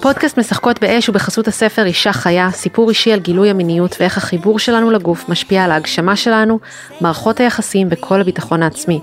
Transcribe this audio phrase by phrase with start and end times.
[0.00, 4.58] פודקאסט משחקות באש הוא בחסות הספר אישה חיה, סיפור אישי על גילוי המיניות ואיך החיבור
[4.58, 6.58] שלנו לגוף משפיע על ההגשמה שלנו,
[7.00, 9.00] מערכות היחסים וכל הביטחון העצמי.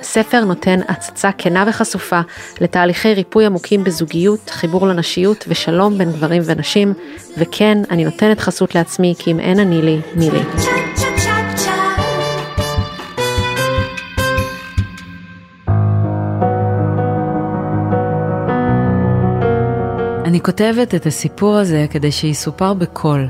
[0.00, 2.20] הספר נותן הצצה כנה וחשופה
[2.60, 6.94] לתהליכי ריפוי עמוקים בזוגיות, חיבור לנשיות ושלום בין גברים ונשים,
[7.38, 10.40] וכן, אני נותנת חסות לעצמי כי אם אין אני לי, מי לי.
[20.38, 23.28] אני כותבת את הסיפור הזה כדי שיסופר בקול,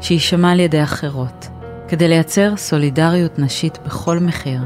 [0.00, 1.48] שיישמע על ידי אחרות,
[1.88, 4.60] כדי לייצר סולידריות נשית בכל מחיר.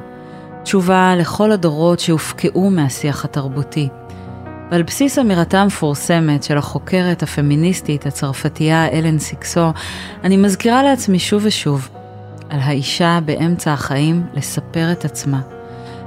[0.63, 3.89] תשובה לכל הדורות שהופקעו מהשיח התרבותי.
[4.71, 9.73] ועל בסיס אמירתה המפורסמת של החוקרת הפמיניסטית הצרפתייה אלן סיקסו,
[10.25, 11.89] אני מזכירה לעצמי שוב ושוב
[12.51, 15.41] על האישה באמצע החיים לספר את עצמה.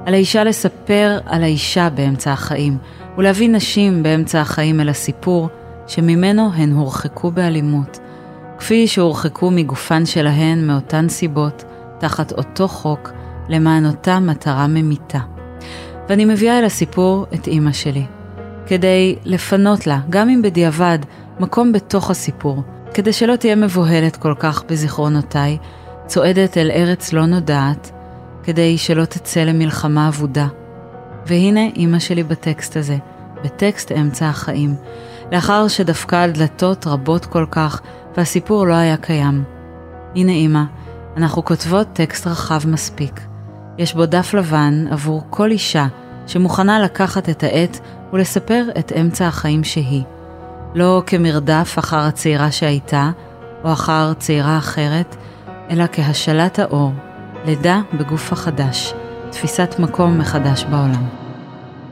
[0.06, 2.78] על האישה לספר על האישה באמצע החיים,
[3.18, 5.50] ולהביא נשים באמצע החיים אל הסיפור
[5.88, 8.00] שממנו הן הורחקו באלימות,
[8.58, 11.64] כפי שהורחקו מגופן שלהן מאותן סיבות,
[12.00, 13.12] תחת אותו חוק,
[13.50, 15.20] למען אותה מטרה ממיתה.
[16.10, 18.06] ואני מביאה אל הסיפור את אימא שלי,
[18.68, 21.00] כדי לפנות לה, גם אם בדיעבד,
[21.40, 22.64] מקום בתוך הסיפור,
[22.94, 25.58] כדי שלא תהיה מבוהלת כל כך בזיכרונותיי,
[26.06, 27.92] צועדת אל ארץ לא נודעת,
[28.44, 30.48] כדי שלא תצא למלחמה אבודה.
[31.26, 32.98] והנה אימא שלי בטקסט הזה,
[33.44, 34.76] בטקסט אמצע החיים,
[35.32, 37.82] לאחר שדפקה על דלתות רבות כל כך,
[38.18, 39.44] והסיפור לא היה קיים.
[40.16, 40.64] הנה אימא,
[41.18, 43.22] אנחנו כותבות טקסט רחב מספיק.
[43.78, 45.88] יש בו דף לבן עבור כל אישה
[46.28, 47.80] שמוכנה לקחת את העט
[48.14, 50.04] ולספר את אמצע החיים שהיא.
[50.76, 53.12] לא כמרדף אחר הצעירה שהייתה,
[53.64, 55.16] או אחר צעירה אחרת,
[55.70, 56.92] אלא כהשלת האור,
[57.46, 58.94] לידה בגוף החדש,
[59.30, 61.25] תפיסת מקום מחדש בעולם.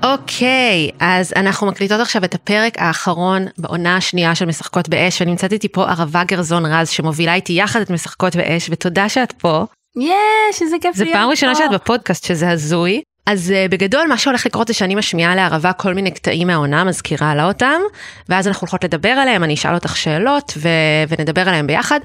[0.04, 5.68] אוקיי, אז אנחנו מקליטות עכשיו את הפרק האחרון בעונה השנייה של משחקות באש, ונמצאת איתי
[5.70, 9.66] פה ערבה גרזון רז שמובילה איתי יחד את משחקות באש, ותודה שאת פה.
[9.98, 11.60] יש, איזה כיף זה להיות פעם ראשונה פה.
[11.60, 13.02] שאת בפודקאסט שזה הזוי.
[13.26, 17.36] אז uh, בגדול מה שהולך לקרות זה שאני משמיעה לערבה כל מיני קטעים מהעונה, מזכירה
[17.36, 17.82] לה אותם,
[18.30, 20.70] ואז אנחנו הולכות לדבר עליהם, אני אשאל אותך שאלות ו-
[21.10, 22.00] ונדבר עליהם ביחד.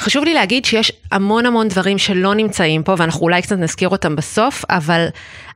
[0.00, 4.16] חשוב לי להגיד שיש המון המון דברים שלא נמצאים פה, ואנחנו אולי קצת נזכיר אותם
[4.16, 5.06] בסוף, אבל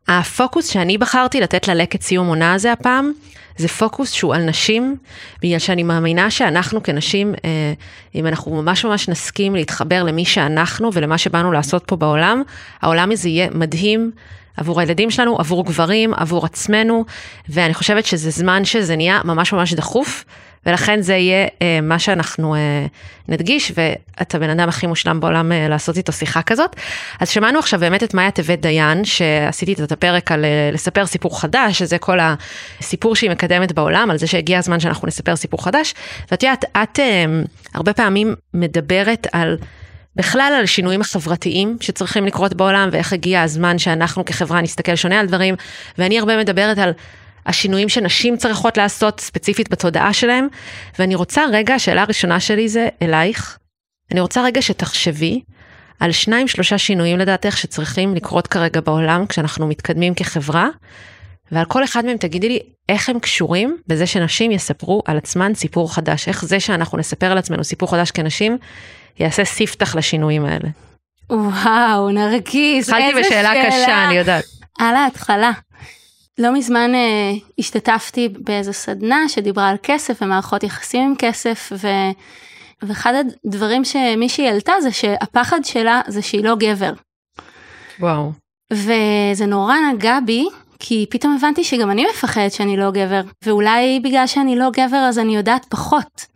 [0.08, 3.12] הפוקוס שאני בחרתי לתת ללקט סיום עונה הזה הפעם,
[3.56, 4.96] זה פוקוס שהוא על נשים,
[5.42, 7.72] בגלל שאני מאמינה שאנחנו כנשים, אה,
[8.14, 12.42] אם אנחנו ממש ממש נסכים להתחבר למי שאנחנו ולמה שבאנו לעשות פה בעולם,
[12.82, 14.10] העולם הזה יהיה מדהים.
[14.56, 17.04] עבור הילדים שלנו, עבור גברים, עבור עצמנו,
[17.48, 20.24] ואני חושבת שזה זמן שזה נהיה ממש ממש דחוף,
[20.66, 22.86] ולכן זה יהיה אה, מה שאנחנו אה,
[23.28, 26.76] נדגיש, ואתה בן אדם הכי מושלם בעולם אה, לעשות איתו שיחה כזאת.
[27.20, 31.40] אז שמענו עכשיו באמת את מאיה טבת דיין, שעשיתי את הפרק על אה, לספר סיפור
[31.40, 35.94] חדש, שזה כל הסיפור שהיא מקדמת בעולם, על זה שהגיע הזמן שאנחנו נספר סיפור חדש.
[36.30, 37.24] ואת יודעת, את אה,
[37.74, 39.56] הרבה פעמים מדברת על...
[40.16, 45.26] בכלל על השינויים החברתיים שצריכים לקרות בעולם ואיך הגיע הזמן שאנחנו כחברה נסתכל שונה על
[45.26, 45.54] דברים
[45.98, 46.90] ואני הרבה מדברת על
[47.46, 50.48] השינויים שנשים צריכות לעשות ספציפית בתודעה שלהם
[50.98, 53.58] ואני רוצה רגע, השאלה הראשונה שלי זה אלייך,
[54.12, 55.40] אני רוצה רגע שתחשבי
[56.00, 60.68] על שניים שלושה שינויים לדעתך שצריכים לקרות כרגע בעולם כשאנחנו מתקדמים כחברה
[61.52, 65.94] ועל כל אחד מהם תגידי לי איך הם קשורים בזה שנשים יספרו על עצמן סיפור
[65.94, 68.58] חדש, איך זה שאנחנו נספר על עצמנו סיפור חדש כנשים
[69.18, 70.68] יעשה ספתח לשינויים האלה.
[71.30, 73.70] וואו, נרקיס, התחלתי איזה בשאלה שאלה.
[73.70, 74.44] קשה, אני יודעת.
[74.78, 75.50] על ההתחלה.
[76.38, 81.88] לא מזמן אה, השתתפתי באיזו סדנה שדיברה על כסף ומערכות יחסים עם כסף, ו...
[82.82, 83.14] ואחד
[83.46, 86.92] הדברים שמישהי העלתה זה שהפחד שלה זה שהיא לא גבר.
[88.00, 88.32] וואו.
[88.72, 90.46] וזה נורא נגע בי,
[90.78, 95.18] כי פתאום הבנתי שגם אני מפחדת שאני לא גבר, ואולי בגלל שאני לא גבר אז
[95.18, 96.26] אני יודעת פחות.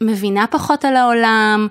[0.00, 1.68] מבינה פחות על העולם,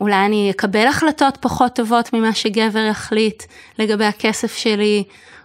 [0.00, 3.42] אולי אני אקבל החלטות פחות טובות ממה שגבר יחליט
[3.78, 5.04] לגבי הכסף שלי,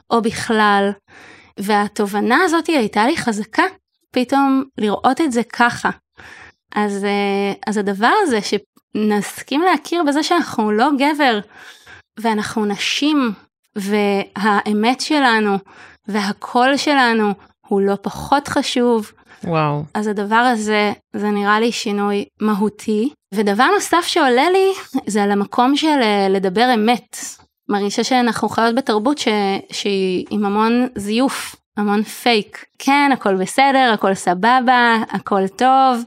[0.09, 0.91] או בכלל.
[1.57, 3.63] והתובנה הזאת הייתה לי חזקה,
[4.11, 5.89] פתאום לראות את זה ככה.
[6.75, 11.39] אז, אה, אז הדבר הזה שנסכים להכיר בזה שאנחנו לא גבר,
[12.19, 13.31] ואנחנו נשים,
[13.75, 15.57] והאמת שלנו,
[16.07, 17.33] והקול שלנו
[17.67, 19.11] הוא לא פחות חשוב,
[19.43, 19.83] וואו.
[19.93, 23.09] אז הדבר הזה, זה נראה לי שינוי מהותי.
[23.33, 24.73] ודבר נוסף שעולה לי,
[25.07, 27.17] זה על המקום של אה, לדבר אמת.
[27.69, 29.27] מרגישה שאנחנו חיות בתרבות ש...
[29.71, 32.65] שהיא עם המון זיוף, המון פייק.
[32.79, 36.03] כן, הכל בסדר, הכל סבבה, הכל טוב.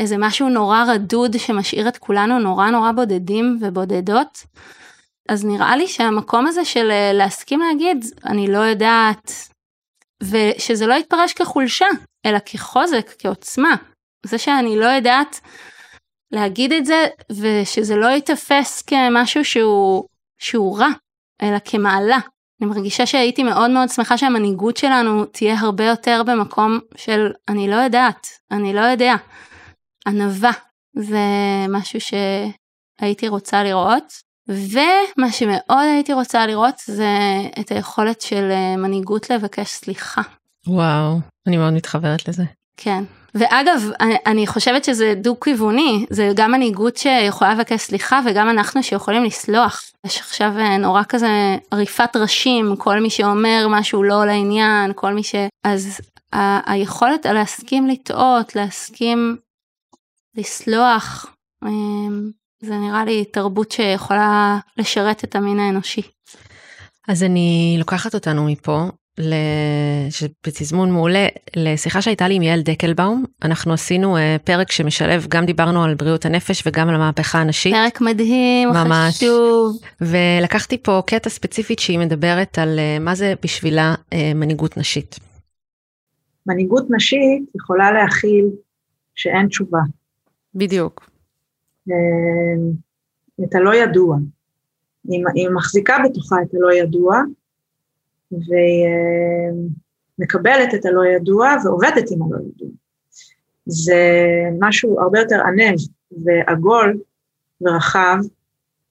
[0.00, 4.44] איזה משהו נורא רדוד שמשאיר את כולנו נורא נורא בודדים ובודדות.
[5.28, 9.32] אז נראה לי שהמקום הזה של אה, להסכים להגיד, אני לא יודעת,
[10.22, 11.86] ושזה לא יתפרש כחולשה,
[12.26, 13.74] אלא כחוזק, כעוצמה.
[14.26, 15.40] זה שאני לא יודעת
[16.32, 20.04] להגיד את זה, ושזה לא ייתפס כמשהו שהוא,
[20.38, 20.88] שהוא רע,
[21.42, 22.18] אלא כמעלה.
[22.60, 27.74] אני מרגישה שהייתי מאוד מאוד שמחה שהמנהיגות שלנו תהיה הרבה יותר במקום של אני לא
[27.74, 29.14] יודעת, אני לא יודע.
[30.06, 30.50] ענווה
[30.96, 31.18] זה
[31.68, 34.28] משהו שהייתי רוצה לראות.
[34.48, 37.16] ומה שמאוד הייתי רוצה לראות זה
[37.60, 40.22] את היכולת של אה, מנהיגות לבקש סליחה.
[40.66, 42.44] וואו, אני מאוד מתחברת לזה.
[42.76, 43.04] כן.
[43.34, 49.24] ואגב, אני, אני חושבת שזה דו-כיווני, זה גם מנהיגות שיכולה לבקש סליחה וגם אנחנו שיכולים
[49.24, 49.87] לסלוח.
[50.08, 55.22] יש עכשיו אה, נורא כזה עריפת ראשים, כל מי שאומר משהו לא לעניין, כל מי
[55.22, 55.34] ש...
[55.64, 56.00] אז
[56.32, 59.36] ה- היכולת להסכים לטעות, להסכים
[60.34, 61.26] לסלוח,
[61.64, 62.30] אמ,
[62.62, 66.02] זה נראה לי תרבות שיכולה לשרת את המין האנושי.
[67.08, 68.82] אז אני לוקחת אותנו מפה,
[70.46, 71.26] בתזמון מעולה,
[71.56, 73.24] לשיחה שהייתה לי עם יעל דקלבאום.
[73.44, 77.74] אנחנו עשינו uh, פרק שמשלב, גם דיברנו על בריאות הנפש וגם על המהפכה הנשית.
[77.74, 79.16] פרק מדהים, ממש.
[79.16, 79.80] חשוב.
[80.00, 85.18] ולקחתי פה קטע ספציפית שהיא מדברת על uh, מה זה בשבילה uh, מנהיגות נשית.
[86.46, 88.46] מנהיגות נשית יכולה להכיל
[89.14, 89.80] שאין תשובה.
[90.54, 91.10] בדיוק.
[91.90, 94.16] אה, את הלא ידוע.
[95.08, 97.22] היא, היא מחזיקה בתוכה את הלא ידוע,
[98.32, 99.50] והיא אה,
[100.18, 102.68] מקבלת את הלא ידוע ועובדת עם הלא ידוע.
[103.66, 104.02] זה
[104.58, 105.76] משהו הרבה יותר ענב
[106.24, 106.98] ועגול
[107.60, 108.18] ורחב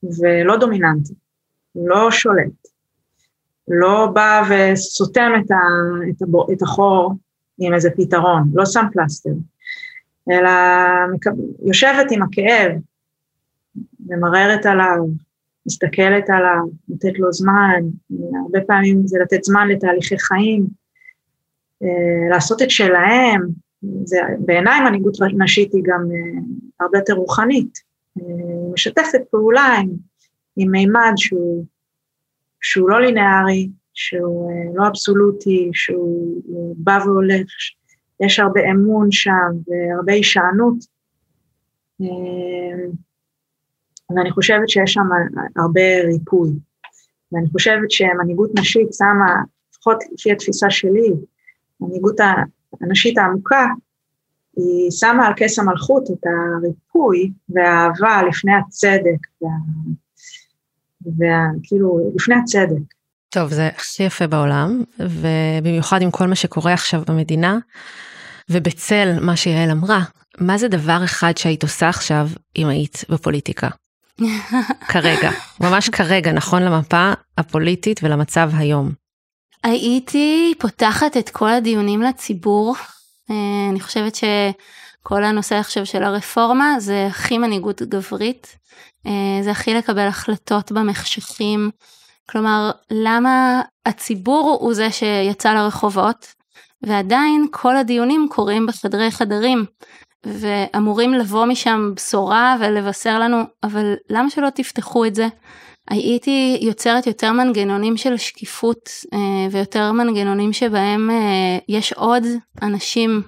[0.04, 1.14] ולא דומיננטי,
[1.76, 2.68] לא שולט,
[3.68, 5.56] לא בא וסותם את, ה,
[6.10, 7.14] את, הבור, את החור
[7.60, 9.30] עם איזה פתרון, לא שם פלסטר,
[10.32, 10.50] אלא
[11.66, 12.72] יושבת עם הכאב,
[14.00, 14.98] ממררת עליו,
[15.68, 17.82] מסתכלת עליו, נותנת לו זמן,
[18.44, 20.68] הרבה פעמים זה לתת זמן לתהליכי חיים,
[21.84, 23.42] אה, לעשות את שלהם,
[24.04, 26.42] זה, בעיניי מנהיגות נשית היא גם אה,
[26.80, 27.78] הרבה יותר רוחנית,
[28.18, 28.24] אה,
[28.74, 29.90] משתפת פעולה עם,
[30.58, 31.66] עם מימד שהוא,
[32.62, 37.48] שהוא לא לינארי, שהוא לא אבסולוטי, שהוא בא והולך,
[38.20, 40.98] יש הרבה אמון שם והרבה הישענות.
[44.10, 45.08] ואני חושבת שיש שם
[45.56, 46.50] הרבה ריפוי.
[47.32, 49.36] ואני חושבת שמנהיגות נשית שמה,
[49.72, 51.14] לפחות לפי התפיסה שלי,
[51.82, 52.16] מנהיגות
[52.82, 53.66] הנשית העמוקה,
[54.58, 59.50] היא שמה על כס המלכות את הריפוי והאהבה לפני הצדק, וה...
[61.06, 62.94] וכאילו, לפני הצדק.
[63.30, 67.58] טוב, זה הכי יפה בעולם, ובמיוחד עם כל מה שקורה עכשיו במדינה,
[68.50, 70.04] ובצל מה שיעל אמרה,
[70.38, 73.68] מה זה דבר אחד שהיית עושה עכשיו אם היית בפוליטיקה?
[74.92, 75.32] כרגע,
[75.62, 78.92] ממש כרגע, נכון למפה הפוליטית ולמצב היום.
[79.64, 82.76] הייתי פותחת את כל הדיונים לציבור.
[83.32, 88.58] אה, אני חושבת שכל הנושא עכשיו של הרפורמה זה הכי מנהיגות גברית.
[89.06, 91.70] אה, זה הכי לקבל החלטות במחשכים.
[92.30, 96.34] כלומר, למה הציבור הוא זה שיצא לרחובות,
[96.82, 99.66] ועדיין כל הדיונים קורים בחדרי חדרים.
[100.28, 105.28] ואמורים לבוא משם בשורה ולבשר לנו, אבל למה שלא תפתחו את זה?
[105.90, 109.20] הייתי יוצרת יותר מנגנונים של שקיפות אה,
[109.52, 112.24] ויותר מנגנונים שבהם אה, יש עוד
[112.62, 113.22] אנשים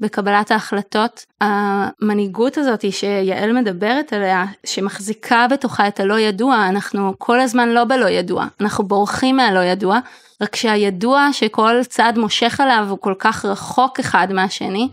[0.00, 1.24] בקבלת ההחלטות.
[1.40, 8.08] המנהיגות הזאת שיעל מדברת עליה, שמחזיקה בתוכה את הלא ידוע, אנחנו כל הזמן לא בלא
[8.08, 9.98] ידוע, אנחנו בורחים מהלא ידוע,
[10.40, 14.88] רק שהידוע שכל צד מושך עליו הוא כל כך רחוק אחד מהשני,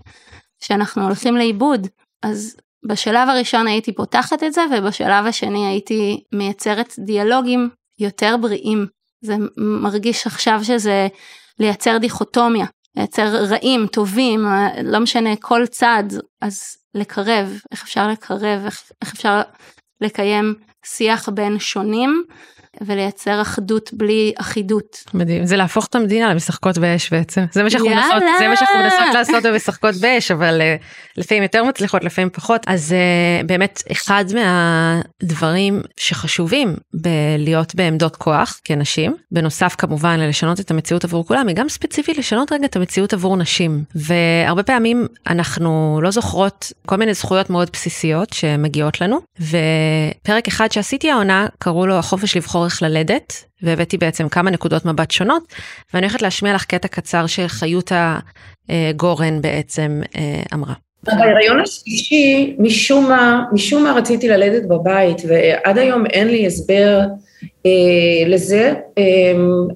[0.63, 1.87] שאנחנו הולכים לאיבוד.
[2.23, 2.55] אז
[2.87, 7.69] בשלב הראשון הייתי פותחת את זה, ובשלב השני הייתי מייצרת דיאלוגים
[7.99, 8.87] יותר בריאים.
[9.21, 11.07] זה מרגיש עכשיו שזה
[11.59, 14.45] לייצר דיכוטומיה, לייצר רעים, טובים,
[14.83, 16.03] לא משנה, כל צד,
[16.41, 19.41] אז לקרב, איך אפשר לקרב, איך, איך אפשר
[20.01, 22.23] לקיים שיח בין שונים
[22.81, 25.03] ולייצר אחדות בלי אחידות.
[25.13, 27.45] מדהים, זה להפוך את המדינה למשחקות באש בעצם.
[27.51, 30.83] זה מה שאנחנו מנסות, זה מה שאנחנו מנסות לעשות במשחקות באש, אבל uh,
[31.17, 32.61] לפעמים יותר מצליחות, לפעמים פחות.
[32.67, 32.95] אז
[33.43, 41.27] uh, באמת, אחד מהדברים שחשובים בלהיות בעמדות כוח כנשים, בנוסף כמובן ללשנות את המציאות עבור
[41.27, 43.83] כולם, היא גם ספציפית לשנות רגע את המציאות עבור נשים.
[43.95, 51.11] והרבה פעמים אנחנו לא זוכרות כל מיני זכויות מאוד בסיסיות שמגיעות לנו, ופרק אחד שעשיתי
[51.11, 55.43] העונה, קראו לו החופש לבחור איך ללדת, והבאתי בעצם כמה נקודות מבט שונות,
[55.93, 58.19] ואני הולכת להשמיע לך קטע קצר שחיותה
[58.95, 60.73] גורן בעצם אה, אמרה.
[61.03, 66.99] בהיריון השלישי, משום מה, משום מה רציתי ללדת בבית, ועד היום אין לי הסבר
[67.65, 68.73] אה, לזה.
[68.97, 69.03] אה,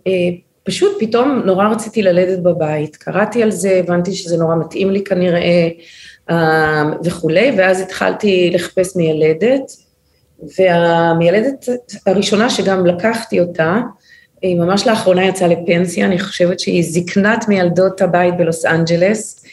[0.07, 0.29] אה,
[0.63, 5.69] פשוט פתאום נורא רציתי ללדת בבית, קראתי על זה, הבנתי שזה נורא מתאים לי כנראה
[6.29, 9.71] אה, וכולי, ואז התחלתי לחפש מיילדת,
[10.57, 11.69] והמיילדת
[12.05, 13.79] הראשונה שגם לקחתי אותה,
[14.41, 19.45] היא ממש לאחרונה יצאה לפנסיה, אני חושבת שהיא זקנת מיילדות הבית בלוס אנג'לס,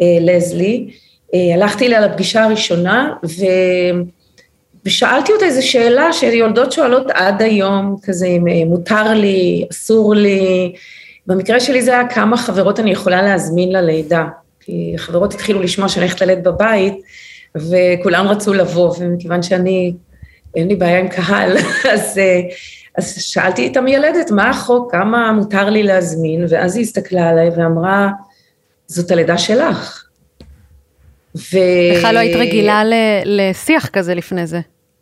[0.00, 0.90] אה, לזלי.
[1.34, 3.44] אה, הלכתי אליה לפגישה הראשונה, ו...
[4.86, 10.72] ושאלתי אותה איזו שאלה שיולדות שואלות עד היום, כזה אם אה, מותר לי, אסור לי.
[11.26, 14.24] במקרה שלי זה היה כמה חברות אני יכולה להזמין ללידה,
[14.60, 16.94] כי חברות התחילו לשמוע שאני הולכת ללדת בבית,
[17.56, 19.94] וכולן רצו לבוא, ומכיוון שאני,
[20.56, 21.56] אין לי בעיה עם קהל,
[21.92, 22.40] אז, אה,
[22.98, 28.10] אז שאלתי את המיילדת, מה החוק, כמה מותר לי להזמין, ואז היא הסתכלה עליי ואמרה,
[28.86, 30.04] זאת הלידה שלך.
[31.36, 31.56] ו...
[31.96, 32.82] בכלל לא היית רגילה
[33.24, 34.60] לשיח כזה לפני זה.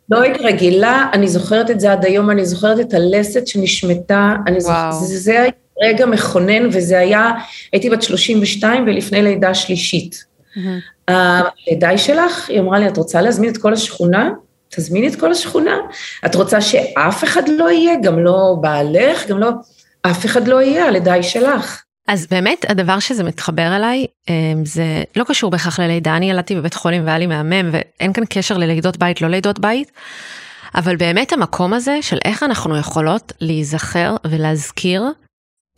[0.09, 4.61] לא הייתי רגילה, אני זוכרת את זה עד היום, אני זוכרת את הלסת שנשמטה, אני
[4.61, 7.31] זוכרת, זה, זה היה רגע מכונן, וזה היה,
[7.71, 10.25] הייתי בת 32 ולפני לידה שלישית.
[10.55, 10.59] Mm-hmm.
[11.07, 14.29] הלידה היא שלך, היא אמרה לי, את רוצה להזמין את כל השכונה?
[14.75, 15.77] תזמיני את כל השכונה.
[16.25, 19.49] את רוצה שאף אחד לא יהיה, גם לא בעלך, גם לא,
[20.01, 21.83] אף אחד לא יהיה, הלידה היא שלך.
[22.07, 26.73] אז באמת הדבר שזה מתחבר אליי אמ, זה לא קשור בהכרח ללידה, אני ילדתי בבית
[26.73, 29.91] חולים והיה לי מהמם ואין כאן קשר ללידות בית, לא לידות בית,
[30.75, 35.03] אבל באמת המקום הזה של איך אנחנו יכולות להיזכר ולהזכיר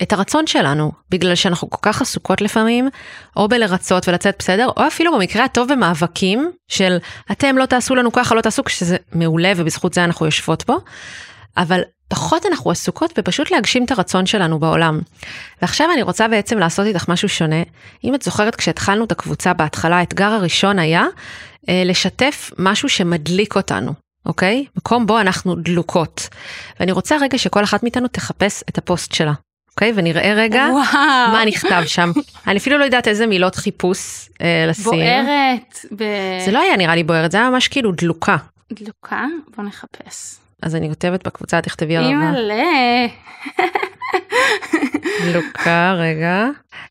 [0.01, 2.89] את הרצון שלנו, בגלל שאנחנו כל כך עסוקות לפעמים,
[3.35, 6.97] או בלרצות ולצאת בסדר, או אפילו במקרה הטוב במאבקים של
[7.31, 10.75] אתם לא תעשו לנו ככה, לא תעשו, כשזה מעולה ובזכות זה אנחנו יושבות פה,
[11.57, 14.99] אבל פחות אנחנו עסוקות בפשוט להגשים את הרצון שלנו בעולם.
[15.61, 17.63] ועכשיו אני רוצה בעצם לעשות איתך משהו שונה.
[18.03, 21.05] אם את זוכרת כשהתחלנו את הקבוצה בהתחלה, האתגר הראשון היה
[21.69, 23.93] אה, לשתף משהו שמדליק אותנו,
[24.25, 24.65] אוקיי?
[24.75, 26.29] מקום בו אנחנו דלוקות.
[26.79, 29.33] ואני רוצה רגע שכל אחת מאיתנו תחפש את הפוסט שלה.
[29.75, 29.93] אוקיי?
[29.95, 31.31] ונראה רגע וואו.
[31.31, 32.11] מה נכתב שם.
[32.47, 34.83] אני אפילו לא יודעת איזה מילות חיפוש אה, לשים.
[34.83, 35.85] בוערת.
[35.91, 36.03] ב...
[36.45, 38.37] זה לא היה נראה לי בוערת, זה היה ממש כאילו דלוקה.
[38.73, 39.25] דלוקה?
[39.57, 40.35] בוא נחפש.
[40.61, 42.09] אז אני כותבת בקבוצה, תכתבי הרבה.
[42.09, 42.63] אימא'לה.
[45.31, 46.45] דלוקה, רגע.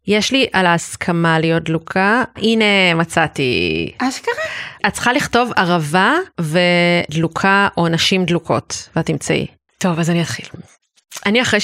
[0.06, 2.24] יש לי על ההסכמה להיות דלוקה.
[2.36, 3.92] הנה, מצאתי.
[3.98, 4.34] אשכרה?
[4.86, 9.46] את צריכה לכתוב ערבה ודלוקה או נשים דלוקות, ואת תמצאי.
[9.78, 10.46] טוב, אז אני אתחיל.
[11.26, 11.60] אני אחרי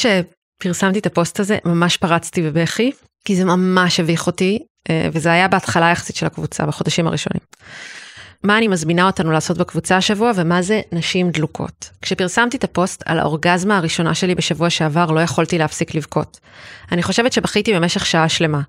[0.61, 2.93] שפרסמתי את הפוסט הזה, ממש פרצתי בבכי,
[3.25, 4.59] כי זה ממש הביך אותי,
[4.91, 7.41] אה, וזה היה בהתחלה יחסית של הקבוצה, בחודשים הראשונים.
[8.45, 11.91] מה אני מזמינה אותנו לעשות בקבוצה השבוע ומה זה נשים דלוקות.
[12.03, 16.41] כשפרסמתי את הפוסט על האורגזמה הראשונה שלי בשבוע שעבר לא יכולתי להפסיק לבכות.
[16.93, 18.61] אני חושבת שבכיתי במשך שעה שלמה.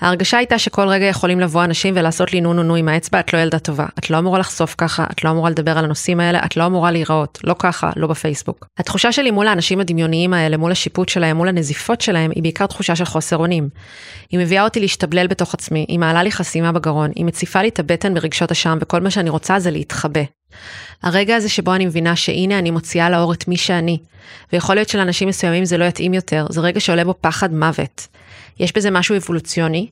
[0.00, 3.32] ההרגשה הייתה שכל רגע יכולים לבוא אנשים ולעשות לי נו נו נו עם האצבע, את
[3.32, 6.40] לא ילדה טובה, את לא אמורה לחשוף ככה, את לא אמורה לדבר על הנושאים האלה,
[6.44, 8.66] את לא אמורה להיראות, לא ככה, לא בפייסבוק.
[8.78, 12.96] התחושה שלי מול האנשים הדמיוניים האלה, מול השיפוט שלהם, מול הנזיפות שלהם, היא בעיקר תחושה
[12.96, 13.68] של חוסר אונים.
[14.30, 17.78] היא מביאה אותי להשתבלל בתוך עצמי, היא מעלה לי חסימה בגרון, היא מציפה לי את
[17.78, 20.22] הבטן ברגשות אשם, וכל מה שאני רוצה זה להתחבא.
[21.02, 23.98] הרגע הזה שבו אני מבינה שהנה אני מוציאה לאור את מי שאני,
[24.52, 28.08] ויכול להיות שלאנשים מסוימים זה לא יתאים יותר, זה רגע שעולה בו פחד מוות.
[28.60, 29.86] יש בזה משהו אבולוציוני,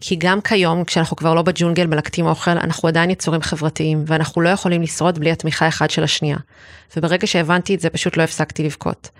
[0.00, 4.48] כי גם כיום, כשאנחנו כבר לא בג'ונגל מלקטים אוכל, אנחנו עדיין יצורים חברתיים, ואנחנו לא
[4.48, 6.36] יכולים לשרוד בלי התמיכה אחד של השנייה.
[6.96, 9.10] וברגע שהבנתי את זה, פשוט לא הפסקתי לבכות.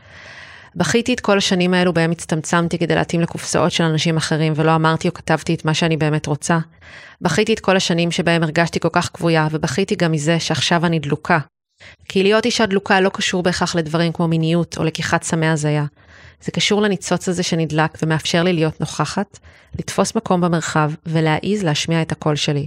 [0.76, 5.08] בכיתי את כל השנים האלו בהם הצטמצמתי כדי להתאים לקופסאות של אנשים אחרים, ולא אמרתי
[5.08, 6.58] או כתבתי את מה שאני באמת רוצה.
[7.20, 11.38] בכיתי את כל השנים שבהם הרגשתי כל כך כבויה, ובכיתי גם מזה שעכשיו אני דלוקה.
[12.08, 15.84] כי להיות אישה דלוקה לא קשור בהכרח לדברים כמו מיניות או לקיחת סמי הזיה.
[16.40, 19.38] זה קשור לניצוץ הזה שנדלק ומאפשר לי להיות נוכחת,
[19.78, 22.66] לתפוס מקום במרחב ולהעיז להשמיע את הקול שלי.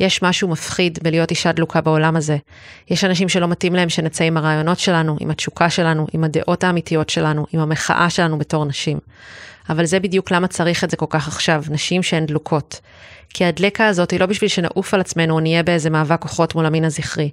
[0.00, 2.36] יש משהו מפחיד בלהיות אישה דלוקה בעולם הזה.
[2.90, 7.10] יש אנשים שלא מתאים להם שנצא עם הרעיונות שלנו, עם התשוקה שלנו, עם הדעות האמיתיות
[7.10, 8.98] שלנו, עם המחאה שלנו בתור נשים.
[9.68, 12.80] אבל זה בדיוק למה צריך את זה כל כך עכשיו, נשים שהן דלוקות.
[13.34, 16.66] כי הדלקה הזאת היא לא בשביל שנעוף על עצמנו או נהיה באיזה מאבק כוחות מול
[16.66, 17.30] המין הזכרי.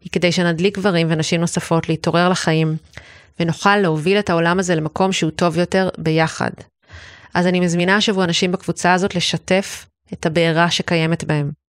[0.00, 2.76] היא כדי שנדליק גברים ונשים נוספות להתעורר לחיים,
[3.40, 6.50] ונוכל להוביל את העולם הזה למקום שהוא טוב יותר ביחד.
[7.34, 11.65] אז אני מזמינה השבוע אנשים בקבוצה הזאת לשתף את הבעירה שקיימת בהם.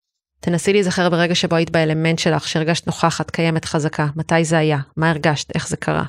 [0.47, 4.07] תנסי להיזכר ברגע שבו היית באלמנט שלך, שהרגשת נוכחת, קיימת, חזקה.
[4.17, 4.79] מתי זה היה?
[4.97, 5.55] מה הרגשת?
[5.55, 6.03] איך זה קרה?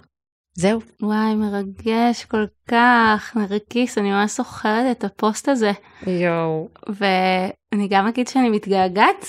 [0.53, 0.81] זהו.
[1.01, 5.71] וואי, מרגש כל כך, נרקיס, אני ממש זוכרת את הפוסט הזה.
[6.07, 6.67] יואו.
[6.89, 9.25] ואני גם אגיד שאני מתגעגעת.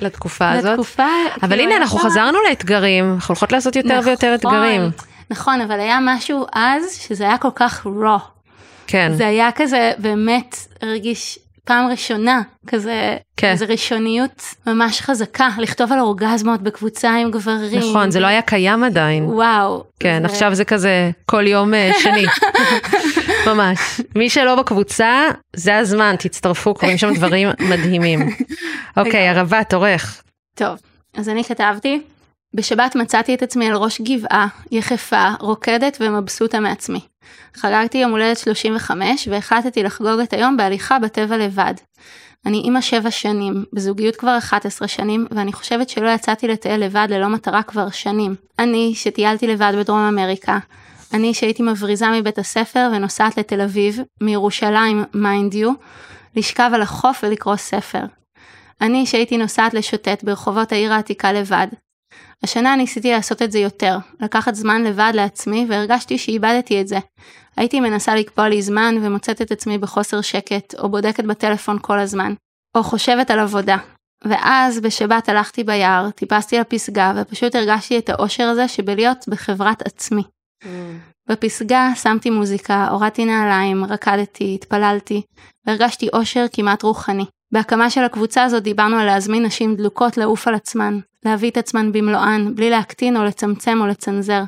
[0.00, 0.70] לתקופה הזאת.
[0.70, 1.02] לתקופה.
[1.42, 4.82] אבל כאילו הנה, אנחנו חזרנו לאתגרים, אנחנו הולכות לעשות יותר נכון, ויותר אתגרים.
[5.30, 8.20] נכון, אבל היה משהו אז שזה היה כל כך raw.
[8.86, 9.12] כן.
[9.14, 11.38] זה היה כזה באמת הרגיש
[11.70, 13.52] פעם ראשונה, כזה, כן.
[13.54, 17.78] כזה ראשוניות ממש חזקה, לכתוב על אורגזמות בקבוצה עם גברים.
[17.90, 19.24] נכון, זה לא היה קיים עדיין.
[19.24, 19.84] וואו.
[20.00, 22.26] כן, זה- עכשיו זה כזה כל יום אה, שני.
[23.46, 23.78] ממש.
[24.16, 25.22] מי שלא בקבוצה,
[25.56, 28.30] זה הזמן, תצטרפו, קורים שם דברים מדהימים.
[28.96, 30.22] אוקיי, ערבה, תורך.
[30.54, 30.78] טוב,
[31.16, 32.00] אז אני כתבתי,
[32.54, 37.00] בשבת מצאתי את עצמי על ראש גבעה, יחפה, רוקדת ומבסוטה מעצמי.
[37.54, 41.74] חגגתי יום הולדת 35 והחלטתי לחגוג את היום בהליכה בטבע לבד.
[42.46, 47.28] אני אימא שבע שנים, בזוגיות כבר 11 שנים, ואני חושבת שלא יצאתי לטייל לבד ללא
[47.28, 48.34] מטרה כבר שנים.
[48.58, 50.58] אני, שטיילתי לבד בדרום אמריקה.
[51.14, 55.72] אני, שהייתי מבריזה מבית הספר ונוסעת לתל אביב, מירושלים, mind you,
[56.36, 58.02] לשכב על החוף ולקרוא ספר.
[58.80, 61.66] אני שהייתי נוסעת לשוטט ברחובות העיר העתיקה לבד.
[62.42, 66.98] השנה ניסיתי לעשות את זה יותר, לקחת זמן לבד לעצמי והרגשתי שאיבדתי את זה.
[67.56, 72.34] הייתי מנסה לקבוע לי זמן ומוצאת את עצמי בחוסר שקט, או בודקת בטלפון כל הזמן,
[72.76, 73.76] או חושבת על עבודה.
[74.24, 80.22] ואז בשבת הלכתי ביער, טיפסתי לפסגה ופשוט הרגשתי את האושר הזה שבלהיות בחברת עצמי.
[81.28, 85.22] בפסגה שמתי מוזיקה, הורדתי נעליים, רקדתי, התפללתי,
[85.66, 87.24] והרגשתי אושר כמעט רוחני.
[87.52, 91.92] בהקמה של הקבוצה הזאת דיברנו על להזמין נשים דלוקות לעוף על עצמן, להביא את עצמן
[91.92, 94.42] במלואן, בלי להקטין או לצמצם או לצנזר.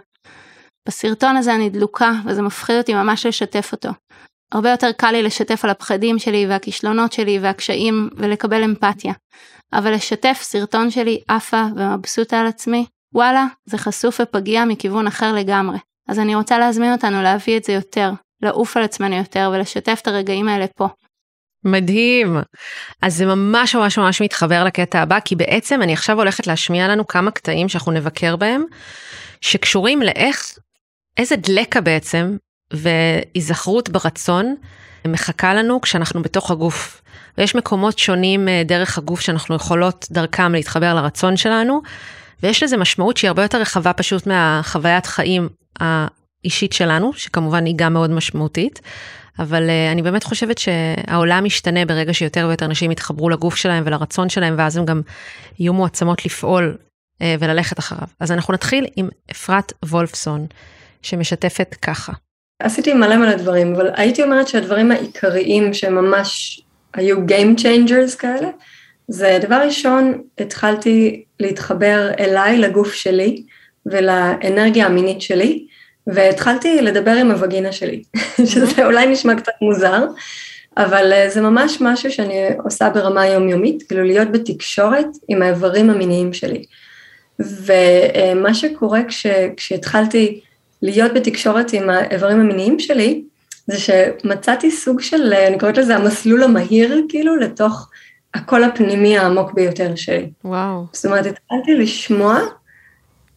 [0.88, 3.88] בסרטון הזה אני דלוקה, וזה מפחיד אותי ממש לשתף אותו.
[4.52, 9.12] הרבה יותר קל לי לשתף על הפחדים שלי והכישלונות שלי והקשיים ולקבל אמפתיה.
[9.73, 15.78] אבל לשתף סרטון שלי עפה ומבסוטה על עצמי, וואלה, זה חשוף ופגיע מכיוון אחר לגמרי.
[16.09, 18.11] אז אני רוצה להזמין אותנו להביא את זה יותר,
[18.42, 20.88] לעוף על עצמנו יותר ולשתף את הרגעים האלה פה.
[21.64, 22.37] מדהים.
[23.02, 27.07] אז זה ממש ממש ממש מתחבר לקטע הבא, כי בעצם אני עכשיו הולכת להשמיע לנו
[27.07, 28.62] כמה קטעים שאנחנו נבקר בהם,
[29.40, 30.59] שקשורים לאיך,
[31.16, 32.37] איזה דלקה בעצם,
[32.73, 34.54] והיזכרות ברצון
[35.07, 37.02] מחכה לנו כשאנחנו בתוך הגוף.
[37.38, 41.83] ויש מקומות שונים אה, דרך הגוף שאנחנו יכולות דרכם להתחבר לרצון שלנו,
[42.42, 45.49] ויש לזה משמעות שהיא הרבה יותר רחבה פשוט מהחוויית חיים
[45.81, 48.81] האישית שלנו, שכמובן היא גם מאוד משמעותית.
[49.42, 54.28] אבל uh, אני באמת חושבת שהעולם ישתנה ברגע שיותר ויותר נשים יתחברו לגוף שלהם ולרצון
[54.28, 55.00] שלהם, ואז הם גם
[55.59, 58.09] יהיו מועצמות לפעול uh, וללכת אחריו.
[58.20, 60.46] אז אנחנו נתחיל עם אפרת וולפסון,
[61.02, 62.12] שמשתפת ככה.
[62.62, 66.61] עשיתי מלא מלא דברים, אבל הייתי אומרת שהדברים העיקריים שממש
[66.94, 68.48] היו Game Changers כאלה,
[69.09, 73.42] זה דבר ראשון, התחלתי להתחבר אליי, לגוף שלי
[73.87, 75.66] ולאנרגיה המינית שלי,
[76.06, 78.02] והתחלתי לדבר עם הווגינה שלי,
[78.50, 80.06] שזה אולי נשמע קצת מוזר,
[80.76, 82.34] אבל אה, זה ממש משהו שאני
[82.64, 86.64] עושה ברמה יומיומית, כאילו להיות בתקשורת עם האיברים המיניים שלי.
[87.38, 90.40] ומה שקורה כש, כשהתחלתי
[90.82, 93.22] להיות בתקשורת עם האיברים המיניים שלי,
[93.66, 97.90] זה שמצאתי סוג של, אני קוראת לזה המסלול המהיר, כאילו, לתוך
[98.34, 100.30] הקול הפנימי העמוק ביותר שלי.
[100.44, 100.84] וואו.
[100.92, 102.40] זאת אומרת, התחלתי לשמוע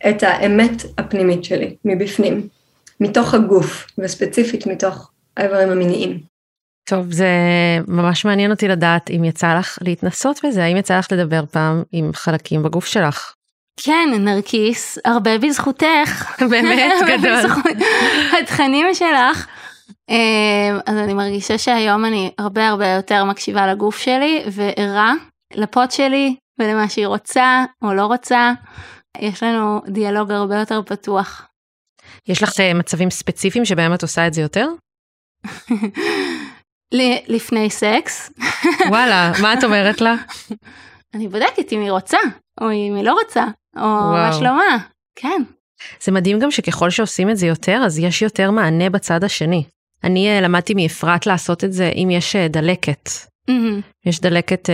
[0.10, 2.48] את האמת הפנימית שלי, מבפנים,
[3.00, 6.20] מתוך הגוף, וספציפית מתוך האיברים המיניים.
[6.90, 7.28] טוב, זה
[7.88, 12.12] ממש מעניין אותי לדעת אם יצא לך להתנסות בזה, האם יצא לך לדבר פעם עם
[12.14, 13.34] חלקים בגוף שלך.
[13.80, 16.32] כן, נרקיס, הרבה בזכותך.
[16.52, 17.44] באמת גדול.
[17.44, 17.64] בזכות
[18.42, 19.48] התכנים שלך.
[20.10, 25.14] אה, אז אני מרגישה שהיום אני הרבה הרבה יותר מקשיבה לגוף שלי וערה
[25.54, 28.54] לפוט שלי ולמה שהיא רוצה או לא רוצה.
[29.20, 31.48] יש לנו דיאלוג הרבה יותר פתוח.
[32.28, 34.68] יש לך אה, מצבים ספציפיים שבהם את עושה את זה יותר?
[37.28, 38.32] לפני סקס,
[38.90, 40.16] וואלה, מה את אומרת לה?
[41.14, 42.18] אני בודקת אם היא רוצה,
[42.62, 43.46] או אם היא לא רוצה,
[43.78, 44.34] או מה.
[44.34, 44.78] שלומה.
[45.16, 45.42] כן.
[46.02, 49.64] זה מדהים גם שככל שעושים את זה יותר, אז יש יותר מענה בצד השני.
[50.04, 53.10] אני אה, למדתי מאפרת לעשות את זה אם יש אה, דלקת.
[53.48, 53.82] מהמם.
[54.06, 54.70] יש דלקת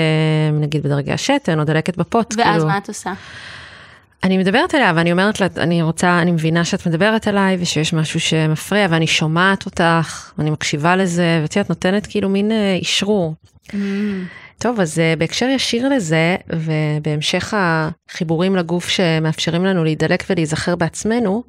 [0.54, 2.34] נגיד בדרגי השתן או דלקת בפוט.
[2.38, 2.68] ואז כאילו.
[2.68, 3.14] מה את עושה?
[4.24, 8.20] אני מדברת אליה ואני אומרת לה, אני רוצה, אני מבינה שאת מדברת אליי ושיש משהו
[8.20, 13.36] שמפריע ואני שומעת אותך, ואני מקשיבה לזה, ואת יודעת, נותנת כאילו מין אה, אשרור.
[14.58, 21.44] טוב, אז uh, בהקשר ישיר לזה, ובהמשך החיבורים לגוף שמאפשרים לנו להידלק ולהיזכר בעצמנו,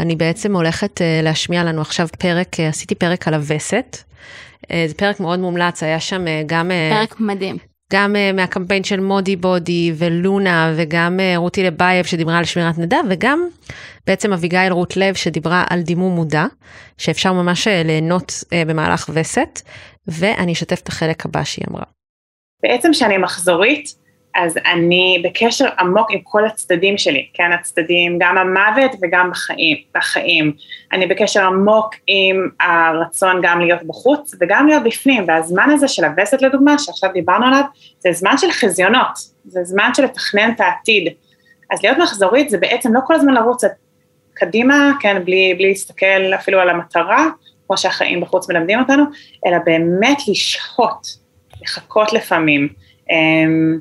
[0.00, 3.96] אני בעצם הולכת uh, להשמיע לנו עכשיו פרק, עשיתי פרק על הווסת.
[4.72, 6.70] זה פרק מאוד מומלץ, היה שם גם...
[6.90, 7.67] פרק מדהים.
[7.92, 12.96] גם uh, מהקמפיין של מודי בודי ולונה וגם uh, רותי לבייב שדיברה על שמירת נדב
[13.10, 13.48] וגם
[14.06, 16.46] בעצם אביגיל רות לב שדיברה על דימום מודע
[16.98, 18.32] שאפשר ממש uh, ליהנות
[18.66, 19.60] במהלך וסת
[20.06, 21.84] ואני אשתף את החלק הבא שהיא אמרה.
[22.62, 23.94] בעצם כשאני מחזורית,
[24.34, 30.52] אז אני בקשר עמוק עם כל הצדדים שלי, כן, הצדדים, גם המוות וגם בחיים, בחיים.
[30.92, 36.42] אני בקשר עמוק עם הרצון גם להיות בחוץ וגם להיות בפנים, והזמן הזה של הווסת
[36.42, 37.62] לדוגמה, שעכשיו דיברנו עליו,
[37.98, 41.12] זה זמן של חזיונות, זה זמן של לתכנן את העתיד.
[41.70, 43.64] אז להיות מחזורית זה בעצם לא כל הזמן לרוץ
[44.34, 47.26] קדימה, כן, בלי, בלי להסתכל אפילו על המטרה,
[47.66, 49.04] כמו שהחיים בחוץ מלמדים אותנו,
[49.46, 51.06] אלא באמת לשהות,
[51.62, 52.68] לחכות לפעמים.
[53.10, 53.78] אמ,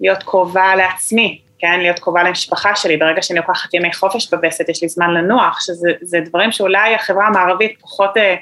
[0.00, 4.82] להיות קרובה לעצמי, כן, להיות קרובה למשפחה שלי, ברגע שאני לוקחת ימי חופש בווסת, יש
[4.82, 8.34] לי זמן לנוח, שזה דברים שאולי החברה המערבית פחות אה,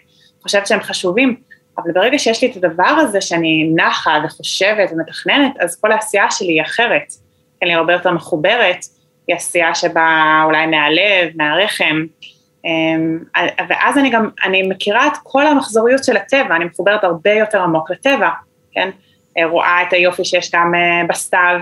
[0.43, 1.37] חושבת שהם חשובים,
[1.79, 6.53] אבל ברגע שיש לי את הדבר הזה שאני נחה וחושבת ומתכננת, אז כל העשייה שלי
[6.53, 7.13] היא אחרת,
[7.63, 8.85] אני הרבה יותר מחוברת,
[9.29, 12.05] היא עשייה שבאה אולי מהלב, מהרחם,
[12.65, 13.19] אמ,
[13.69, 17.91] ואז אני גם, אני מכירה את כל המחזוריות של הטבע, אני מחוברת הרבה יותר עמוק
[17.91, 18.29] לטבע,
[18.73, 18.91] כן?
[19.39, 21.61] אה, רואה את היופי שיש גם אה, בסתיו,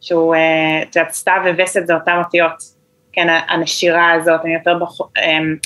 [0.00, 2.76] שהוא, אה, את יודעת, סתיו ווסת זה אותן אותיות,
[3.12, 4.98] כן, הנשירה הזאת, אני יותר בח,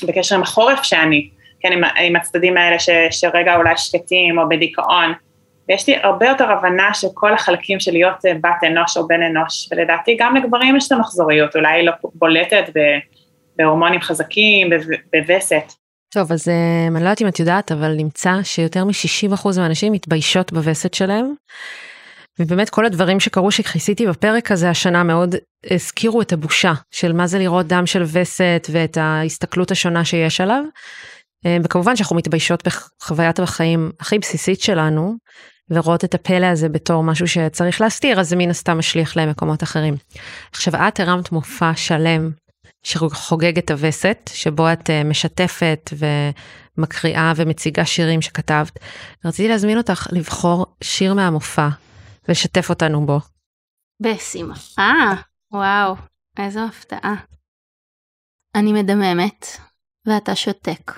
[0.08, 1.28] בקשר עם החורף שאני,
[1.60, 5.12] כן, עם, עם הצדדים האלה ש, שרגע אולי שקטים או בדיכאון,
[5.68, 9.68] ויש לי הרבה יותר הבנה של כל החלקים של להיות בת אנוש או בן אנוש,
[9.70, 12.64] ולדעתי גם לגברים יש את המחזוריות, אולי היא לא בולטת
[13.56, 14.70] בהורמונים חזקים,
[15.12, 15.72] בווסת,
[16.12, 20.52] טוב, אז אה, אני לא יודעת אם את יודעת, אבל נמצא שיותר מ-60% מהאנשים מתביישות
[20.52, 21.34] בווסת שלהם.
[22.38, 25.34] ובאמת כל הדברים שקרו שכיסיתי בפרק הזה השנה מאוד
[25.70, 30.64] הזכירו את הבושה של מה זה לראות דם של וסת ואת ההסתכלות השונה שיש עליו.
[31.46, 35.14] אה, וכמובן שאנחנו מתביישות בחוויית החיים הכי בסיסית שלנו,
[35.70, 39.94] ורואות את הפלא הזה בתור משהו שצריך להסתיר, אז זה מן הסתם משליך למקומות אחרים.
[40.52, 42.30] עכשיו, את הרמת מופע שלם
[42.82, 45.90] שחוגג את הווסת, שבו את אה, משתפת
[46.78, 48.78] ומקריאה ומציגה שירים שכתבת.
[49.24, 51.68] רציתי להזמין אותך לבחור שיר מהמופע
[52.28, 53.18] ולשתף אותנו בו.
[54.02, 54.92] בשמחה,
[55.52, 55.94] וואו,
[56.38, 57.14] איזו הפתעה.
[58.54, 59.46] אני מדממת
[60.06, 60.92] ואתה שותק.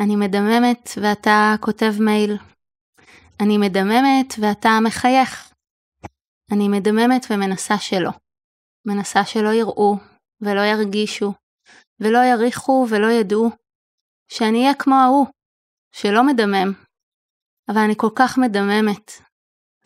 [0.00, 2.36] אני מדממת ואתה כותב מייל.
[3.40, 5.52] אני מדממת ואתה מחייך.
[6.52, 8.10] אני מדממת ומנסה שלא.
[8.86, 9.96] מנסה שלא יראו,
[10.40, 11.32] ולא ירגישו,
[12.00, 13.50] ולא יריחו ולא ידעו,
[14.32, 15.26] שאני אהיה כמו ההוא,
[15.92, 16.72] שלא מדמם,
[17.68, 19.12] אבל אני כל כך מדממת.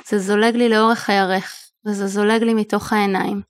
[0.06, 3.42] זה זולג לי לאורך הירך, וזה זולג לי מתוך העיניים,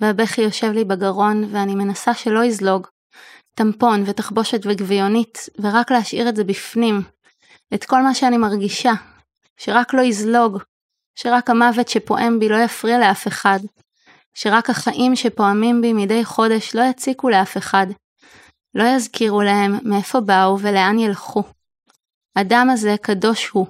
[0.00, 2.86] והבכי יושב לי בגרון, ואני מנסה שלא יזלוג.
[3.54, 7.02] טמפון ותחבושת וגביונית, ורק להשאיר את זה בפנים.
[7.74, 8.92] את כל מה שאני מרגישה,
[9.56, 10.58] שרק לא יזלוג,
[11.18, 13.58] שרק המוות שפועם בי לא יפריע לאף אחד,
[14.34, 17.86] שרק החיים שפועמים בי מדי חודש לא יציקו לאף אחד,
[18.74, 21.42] לא יזכירו להם מאיפה באו ולאן ילכו.
[22.36, 23.66] הדם הזה קדוש הוא.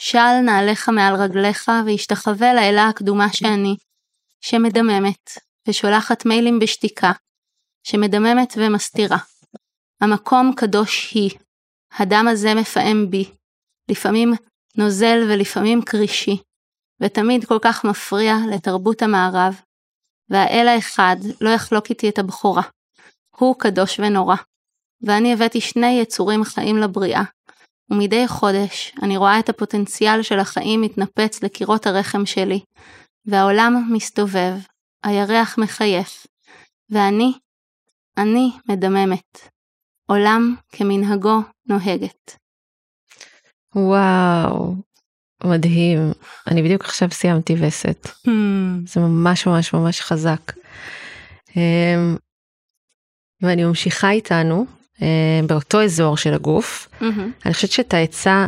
[0.00, 3.76] של נעליך מעל רגליך והשתחווה לאלה הקדומה שאני,
[4.40, 5.30] שמדממת,
[5.68, 7.12] ושולחת מיילים בשתיקה,
[7.84, 9.18] שמדממת ומסתירה.
[10.00, 11.30] המקום קדוש היא,
[11.92, 13.30] הדם הזה מפעם בי,
[13.90, 14.32] לפעמים
[14.76, 16.42] נוזל ולפעמים קרישי,
[17.00, 19.60] ותמיד כל כך מפריע לתרבות המערב,
[20.30, 22.62] והאל האחד לא יחלוק איתי את הבכורה.
[23.36, 24.36] הוא קדוש ונורא.
[25.02, 27.22] ואני הבאתי שני יצורים חיים לבריאה,
[27.90, 32.60] ומדי חודש אני רואה את הפוטנציאל של החיים מתנפץ לקירות הרחם שלי,
[33.26, 34.54] והעולם מסתובב,
[35.04, 36.26] הירח מחייך,
[36.90, 37.32] ואני,
[38.18, 39.38] אני מדממת.
[40.10, 41.36] עולם כמנהגו
[41.66, 42.36] נוהגת.
[43.74, 44.74] וואו,
[45.44, 46.12] מדהים.
[46.46, 48.08] אני בדיוק עכשיו סיימתי וסת.
[48.26, 48.30] Hmm.
[48.86, 50.52] זה ממש ממש ממש חזק.
[51.56, 52.16] אמ,
[53.42, 54.66] ואני ממשיכה איתנו
[55.02, 56.88] אמ, באותו אזור של הגוף.
[57.00, 57.04] Mm-hmm.
[57.46, 58.46] אני חושבת שאת העצה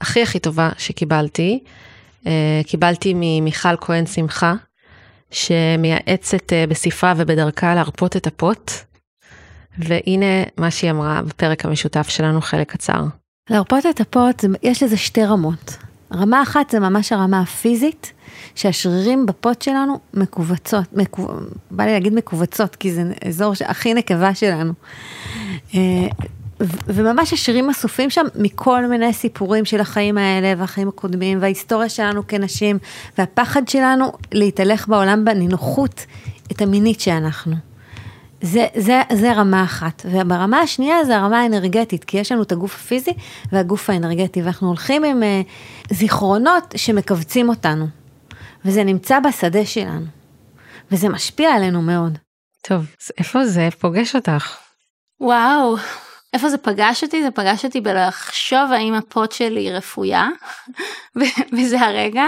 [0.00, 1.64] הכי הכי טובה שקיבלתי,
[2.26, 4.54] אה, קיבלתי ממיכל כהן שמחה,
[5.30, 8.72] שמייעצת אה, בספרה ובדרכה להרפות את הפוט.
[9.78, 13.04] והנה מה שהיא אמרה בפרק המשותף שלנו, חלק קצר.
[13.50, 15.76] להרפות את הפוט, יש לזה שתי רמות.
[16.14, 18.12] רמה אחת זה ממש הרמה הפיזית,
[18.54, 21.28] שהשרירים בפוט שלנו מכווצות, מקו...
[21.70, 24.72] בא לי להגיד מכווצות, כי זה אזור הכי נקבה שלנו.
[25.74, 25.80] אה,
[26.86, 32.78] וממש השרירים אסופים שם מכל מיני סיפורים של החיים האלה והחיים הקודמים וההיסטוריה שלנו כנשים
[33.18, 36.06] והפחד שלנו להתהלך בעולם בנינוחות
[36.52, 37.69] את המינית שאנחנו.
[38.42, 42.74] זה, זה, זה רמה אחת, וברמה השנייה זה הרמה האנרגטית, כי יש לנו את הגוף
[42.74, 43.12] הפיזי
[43.52, 47.86] והגוף האנרגטי, ואנחנו הולכים עם uh, זיכרונות שמכווצים אותנו,
[48.64, 50.06] וזה נמצא בשדה שלנו,
[50.90, 52.18] וזה משפיע עלינו מאוד.
[52.62, 54.56] טוב, אז איפה זה פוגש אותך?
[55.20, 55.76] וואו,
[56.32, 57.22] איפה זה פגש אותי?
[57.22, 60.28] זה פגש אותי בלחשוב האם הפוט שלי רפויה,
[61.58, 62.24] וזה הרגע.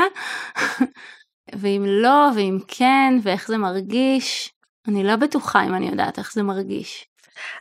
[1.53, 4.53] ואם לא, ואם כן, ואיך זה מרגיש.
[4.89, 7.05] אני לא בטוחה אם אני יודעת איך זה מרגיש.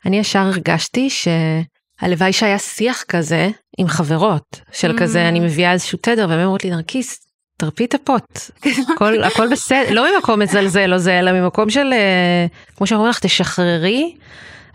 [0.06, 6.26] אני ישר הרגשתי שהלוואי שהיה שיח כזה עם חברות, של כזה אני מביאה איזשהו תדר
[6.30, 7.20] והן אומרות לי נרקיס,
[7.58, 8.40] תרפי את הפוט,
[8.94, 13.20] הכל, הכל בסדר, לא ממקום מזלזל או זה, אלא ממקום של, אה, כמו שאומרים לך,
[13.20, 14.16] תשחררי.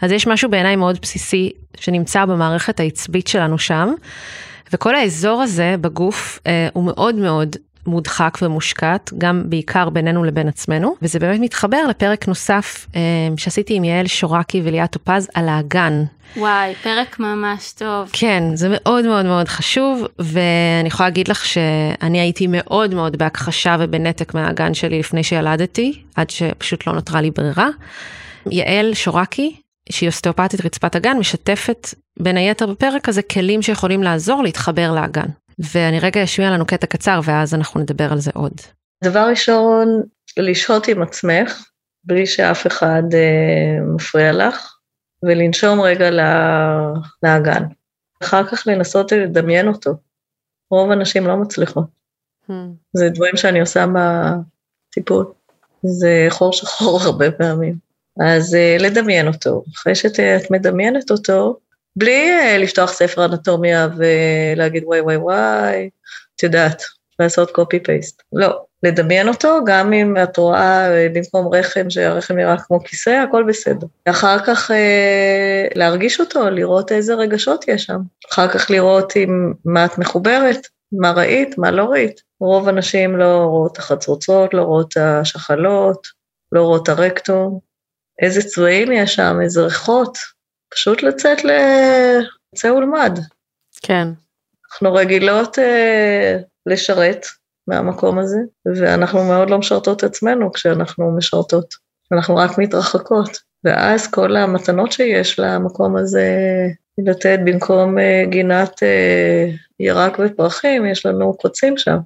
[0.03, 3.89] אז יש משהו בעיניי מאוד בסיסי שנמצא במערכת העצבית שלנו שם,
[4.73, 10.97] וכל האזור הזה בגוף אה, הוא מאוד מאוד מודחק ומושקט, גם בעיקר בינינו לבין עצמנו,
[11.03, 13.01] וזה באמת מתחבר לפרק נוסף אה,
[13.37, 16.05] שעשיתי עם יעל שורקי וליאת טופז על האגן.
[16.37, 18.11] וואי, פרק ממש טוב.
[18.13, 23.77] כן, זה מאוד מאוד מאוד חשוב, ואני יכולה להגיד לך שאני הייתי מאוד מאוד בהכחשה
[23.81, 27.69] ובנתק מהאגן שלי לפני שילדתי, עד שפשוט לא נותרה לי ברירה.
[28.51, 29.57] יעל שורקי,
[29.91, 35.27] שהיא אוסטאופטית רצפת אגן, משתפת בין היתר בפרק הזה כלים שיכולים לעזור להתחבר לאגן.
[35.59, 38.53] ואני רגע אשמיע לנו קטע קצר ואז אנחנו נדבר על זה עוד.
[39.05, 40.03] דבר ראשון,
[40.37, 41.65] לשהות עם עצמך,
[42.05, 44.77] בלי שאף אחד אה, מפריע לך,
[45.23, 46.11] ולנשום רגע
[47.23, 47.63] לאגן.
[48.23, 49.91] אחר כך לנסות לדמיין אותו.
[50.71, 51.87] רוב הנשים לא מצליחות.
[52.51, 52.53] Hmm.
[52.93, 55.33] זה דברים שאני עושה בטיפול.
[55.83, 57.75] זה חור שחור הרבה פעמים.
[58.21, 59.65] אז אה, לדמיין אותו.
[59.75, 61.59] אחרי שאת מדמיינת אותו,
[61.97, 65.91] בלי אה, לפתוח ספר אנטומיה ולהגיד וואי וואי וואי,
[66.37, 66.83] את יודעת,
[67.19, 68.23] לעשות קופי פייסט.
[68.33, 73.45] לא, לדמיין אותו, גם אם את רואה אה, במקום רחם, שהרחם נראה כמו כיסא, הכל
[73.49, 73.87] בסדר.
[74.05, 77.99] אחר כך אה, להרגיש אותו, לראות איזה רגשות יש שם.
[78.33, 82.21] אחר כך לראות עם מה את מחוברת, מה ראית, מה לא ראית.
[82.41, 86.07] רוב הנשים לא רואות את החצוצרות, לא רואות את השחלות,
[86.53, 87.59] לא רואות את הרקטום.
[88.23, 90.19] איזה צבעים יש שם, איזה ריחות.
[90.71, 91.51] פשוט לצאת ל...
[92.57, 93.19] צא ולמד.
[93.83, 94.09] כן.
[94.71, 97.27] אנחנו רגילות אה, לשרת
[97.69, 98.39] מהמקום הזה,
[98.77, 101.75] ואנחנו מאוד לא משרתות עצמנו כשאנחנו משרתות.
[102.13, 106.29] אנחנו רק מתרחקות, ואז כל המתנות שיש למקום הזה
[106.99, 109.47] לתת במקום אה, גינת אה,
[109.81, 111.97] ירק ופרחים, יש לנו קוצים שם.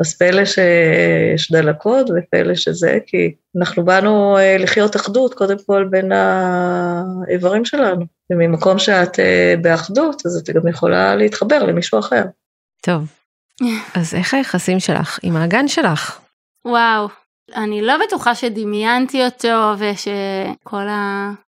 [0.00, 6.12] אז פלא שיש דלקות ופלא שזה, כי אנחנו באנו אה, לחיות אחדות קודם כל בין
[6.12, 8.06] האיברים שלנו.
[8.30, 12.22] וממקום שאת אה, באחדות, אז את גם יכולה להתחבר למישהו אחר.
[12.82, 13.02] טוב,
[13.96, 16.20] אז איך היחסים שלך עם האגן שלך?
[16.64, 17.08] וואו,
[17.54, 20.86] אני לא בטוחה שדמיינתי אותו ושכל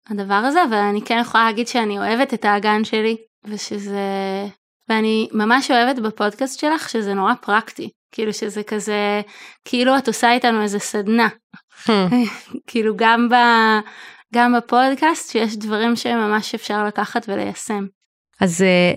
[0.09, 3.99] הדבר הזה, אבל אני כן יכולה להגיד שאני אוהבת את האגן שלי, ושזה...
[4.89, 7.89] ואני ממש אוהבת בפודקאסט שלך שזה נורא פרקטי.
[8.11, 9.21] כאילו שזה כזה,
[9.65, 11.27] כאילו את עושה איתנו איזה סדנה.
[11.85, 11.89] Hmm.
[12.67, 13.35] כאילו גם, ב,
[14.33, 17.85] גם בפודקאסט שיש דברים שממש אפשר לקחת וליישם.
[18.41, 18.93] אז אה,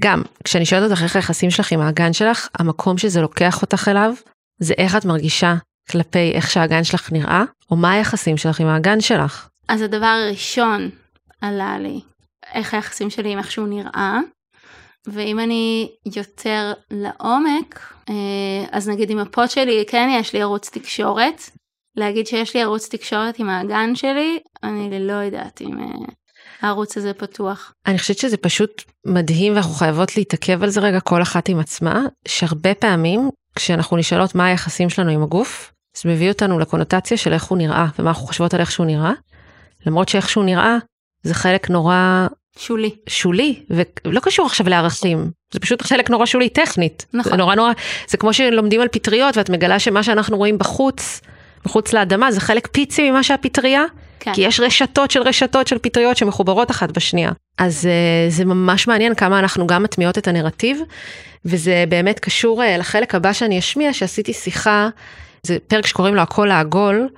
[0.00, 4.14] גם, כשאני שואלת אותך איך היחסים שלך עם האגן שלך, המקום שזה לוקח אותך אליו,
[4.58, 5.54] זה איך את מרגישה
[5.90, 9.48] כלפי איך שהאגן שלך נראה, או מה היחסים שלך עם האגן שלך.
[9.68, 10.90] אז הדבר הראשון
[11.40, 12.00] עלה לי,
[12.54, 14.18] איך היחסים שלי עם איך שהוא נראה,
[15.12, 18.14] ואם אני יותר לעומק, אה,
[18.70, 21.42] אז נגיד עם הפוד שלי, כן יש לי ערוץ תקשורת.
[21.96, 26.06] להגיד שיש לי ערוץ תקשורת עם האגן שלי, אני לא יודעת אם אה,
[26.62, 27.72] הערוץ הזה פתוח.
[27.86, 32.02] אני חושבת שזה פשוט מדהים ואנחנו חייבות להתעכב על זה רגע כל אחת עם עצמה,
[32.28, 37.44] שהרבה פעמים כשאנחנו נשאלות מה היחסים שלנו עם הגוף, זה מביא אותנו לקונוטציה של איך
[37.44, 39.12] הוא נראה ומה אנחנו חושבות על איך שהוא נראה,
[39.86, 40.76] למרות שאיך שהוא נראה
[41.22, 42.26] זה חלק נורא
[42.58, 42.90] שולי.
[43.08, 47.06] שולי, ולא קשור עכשיו לערכים, זה פשוט חלק נורא שולי טכנית.
[47.12, 47.32] נכון.
[47.32, 47.72] זה נורא נורא,
[48.08, 51.20] זה כמו שלומדים על פטריות ואת מגלה שמה שאנחנו רואים בחוץ,
[51.66, 53.84] מחוץ לאדמה, זה חלק פיצי ממה שהפטריה,
[54.20, 54.34] כן.
[54.34, 57.32] כי יש רשתות של רשתות של פטריות שמחוברות אחת בשנייה.
[57.58, 60.80] אז uh, זה ממש מעניין כמה אנחנו גם מטמיעות את הנרטיב,
[61.44, 64.88] וזה באמת קשור uh, לחלק הבא שאני אשמיע, שעשיתי שיחה,
[65.42, 67.08] זה פרק שקוראים לו הקול העגול,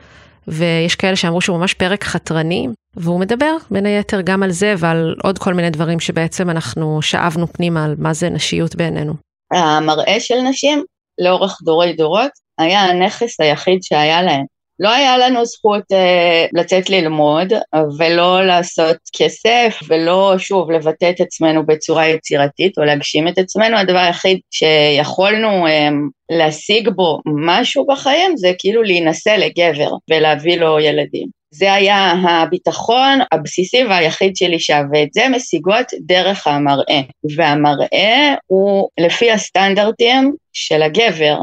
[0.48, 5.14] ויש כאלה שאמרו שהוא ממש פרק חתרני, והוא מדבר בין היתר גם על זה ועל
[5.22, 9.14] עוד כל מיני דברים שבעצם אנחנו שאבנו פנימה על מה זה נשיות בעינינו.
[9.52, 10.84] המראה של נשים
[11.18, 14.44] לאורך דורי דורות היה הנכס היחיד שהיה להם.
[14.80, 17.52] לא היה לנו זכות אה, לצאת ללמוד
[17.98, 23.98] ולא לעשות כסף ולא שוב לבטא את עצמנו בצורה יצירתית או להגשים את עצמנו, הדבר
[23.98, 25.88] היחיד שיכולנו אה,
[26.30, 31.28] להשיג בו משהו בחיים זה כאילו להינשא לגבר ולהביא לו ילדים.
[31.54, 37.00] זה היה הביטחון הבסיסי והיחיד של אישה, ואת זה משיגות דרך המראה.
[37.36, 41.38] והמראה הוא לפי הסטנדרטים של הגבר,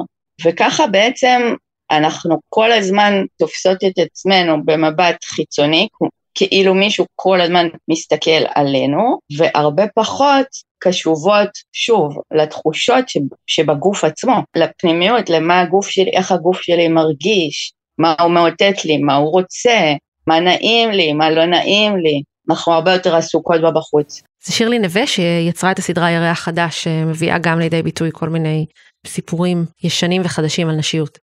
[0.46, 1.54] וככה בעצם
[1.92, 5.88] אנחנו כל הזמן תופסות את עצמנו במבט חיצוני,
[6.36, 10.46] כאילו מישהו כל הזמן מסתכל עלינו, והרבה פחות
[10.80, 13.06] קשובות, שוב, לתחושות
[13.48, 19.16] שבגוף עצמו, לפנימיות, למה הגוף שלי, איך הגוף שלי מרגיש, מה הוא מאותת לי, מה
[19.16, 19.94] הוא רוצה,
[20.28, 22.22] מה נעים לי, מה לא נעים לי.
[22.50, 24.22] אנחנו הרבה יותר עסוקות בבחוץ.
[24.44, 28.66] זה שירלי נווה שיצרה את הסדרה ירח חדש, שמביאה גם לידי ביטוי כל מיני
[29.08, 31.27] סיפורים ישנים וחדשים על נשיות.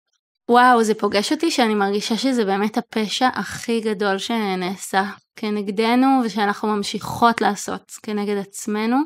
[0.50, 5.04] וואו, זה פוגש אותי שאני מרגישה שזה באמת הפשע הכי גדול שנעשה
[5.36, 8.98] כנגדנו ושאנחנו ממשיכות לעשות כנגד עצמנו.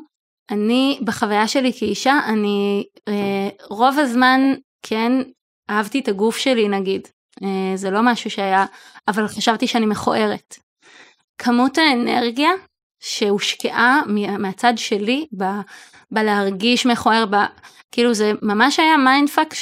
[0.50, 4.40] אני, בחוויה שלי כאישה, אני אה, רוב הזמן,
[4.82, 5.12] כן,
[5.70, 7.08] אהבתי את הגוף שלי נגיד.
[7.42, 8.66] אה, זה לא משהו שהיה,
[9.08, 10.56] אבל חשבתי שאני מכוערת.
[11.38, 12.50] כמות האנרגיה
[13.00, 14.00] שהושקעה
[14.38, 15.44] מהצד שלי ב,
[16.10, 17.36] בלהרגיש מכוער, ב,
[17.92, 19.54] כאילו זה ממש היה mindfuck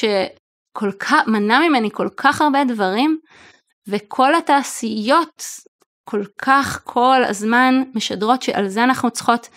[0.75, 3.19] שכל כך, מנע ממני כל כך הרבה דברים,
[3.89, 5.43] וכל התעשיות
[6.05, 9.49] כל כך כל הזמן משדרות שעל זה אנחנו צריכות.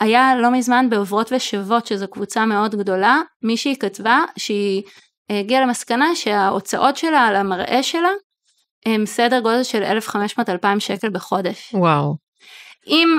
[0.00, 4.82] היה לא מזמן בעוברות ושבות שזו קבוצה מאוד גדולה, מישהי כתבה שהיא
[5.30, 8.10] הגיעה למסקנה שההוצאות שלה על המראה שלה
[8.86, 11.74] הם סדר גודל של 1,500-2,000 שקל בחודש.
[11.74, 12.16] וואו.
[12.88, 13.18] אם,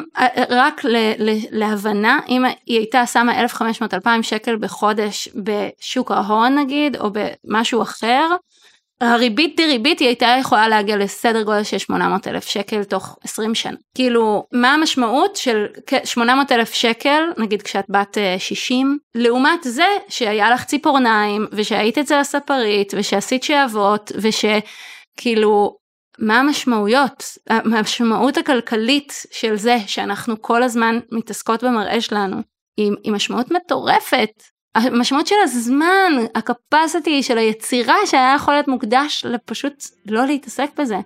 [0.49, 7.10] רק ל, ל, להבנה, אם היא הייתה שמה 1,500-2,000 שקל בחודש בשוק ההון נגיד, או
[7.13, 8.27] במשהו אחר,
[9.01, 13.77] הריבית דריבית היא הייתה יכולה להגיע לסדר גודל של 800 אלף שקל תוך 20 שנה.
[13.95, 15.65] כאילו, מה המשמעות של
[16.03, 22.93] 800 אלף שקל, נגיד כשאת בת 60, לעומת זה שהיה לך ציפורניים, ושהיית אצל הספרית,
[22.97, 25.78] ושעשית שעבות, ושכאילו,
[26.19, 27.23] מה המשמעויות?
[27.49, 32.38] המשמעות הכלכלית של זה שאנחנו כל הזמן מתעסקות במראה שלנו,
[32.77, 34.29] היא, היא משמעות מטורפת.
[34.75, 40.97] המשמעות של הזמן, הקפסיטי של היצירה שהיה יכול להיות מוקדש לפשוט לא להתעסק בזה.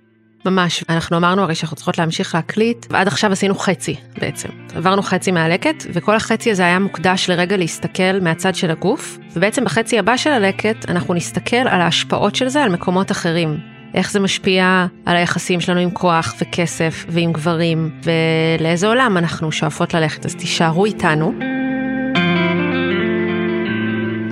[0.46, 4.48] ממש, אנחנו אמרנו הרי שאנחנו צריכות להמשיך להקליט, ועד עכשיו עשינו חצי בעצם.
[4.74, 9.98] עברנו חצי מהלקט, וכל החצי הזה היה מוקדש לרגע להסתכל מהצד של הגוף, ובעצם בחצי
[9.98, 13.73] הבא של הלקט אנחנו נסתכל על ההשפעות של זה על מקומות אחרים.
[13.94, 19.94] איך זה משפיע על היחסים שלנו עם כוח וכסף ועם גברים, ולאיזה עולם אנחנו שואפות
[19.94, 21.32] ללכת, אז תישארו איתנו.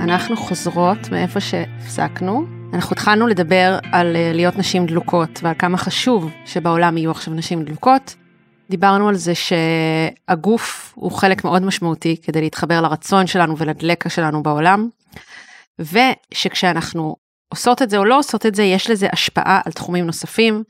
[0.00, 2.44] אנחנו חוזרות מאיפה שהפסקנו.
[2.72, 7.64] אנחנו התחלנו לדבר על אה, להיות נשים דלוקות ועל כמה חשוב שבעולם יהיו עכשיו נשים
[7.64, 8.14] דלוקות.
[8.70, 14.88] דיברנו על זה שהגוף הוא חלק מאוד משמעותי כדי להתחבר לרצון שלנו ולדלקה שלנו בעולם,
[15.78, 17.16] ושכשאנחנו
[17.52, 20.62] עושות את זה או לא עושות את זה, יש לזה השפעה על תחומים נוספים,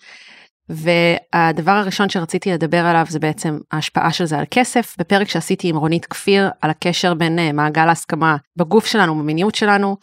[0.69, 4.95] והדבר הראשון שרציתי לדבר עליו זה בעצם ההשפעה של זה על כסף.
[4.99, 9.97] בפרק שעשיתי עם רונית כפיר על הקשר בין אה, מעגל ההסכמה בגוף שלנו, במיניות שלנו,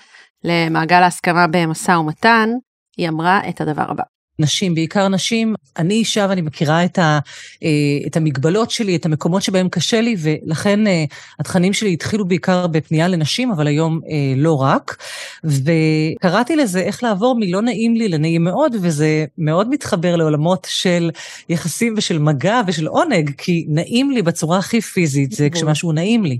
[0.43, 2.49] למעגל ההסכמה במשא ומתן,
[2.97, 4.03] היא אמרה את הדבר הבא.
[4.39, 5.55] נשים, בעיקר נשים.
[5.77, 7.19] אני אישה ואני מכירה את, ה,
[7.63, 7.69] אה,
[8.07, 11.03] את המגבלות שלי, את המקומות שבהם קשה לי, ולכן אה,
[11.39, 14.97] התכנים שלי התחילו בעיקר בפנייה לנשים, אבל היום אה, לא רק.
[15.43, 21.11] וקראתי לזה איך לעבור מלא נעים לי לנעים מאוד, וזה מאוד מתחבר לעולמות של
[21.49, 26.39] יחסים ושל מגע ושל עונג, כי נעים לי בצורה הכי פיזית, זה כשמשהו נעים לי.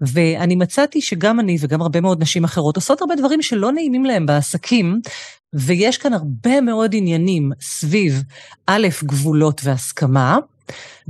[0.00, 4.26] ואני מצאתי שגם אני וגם הרבה מאוד נשים אחרות עושות הרבה דברים שלא נעימים להם
[4.26, 5.00] בעסקים,
[5.54, 8.22] ויש כאן הרבה מאוד עניינים סביב,
[8.66, 10.38] א', גבולות והסכמה,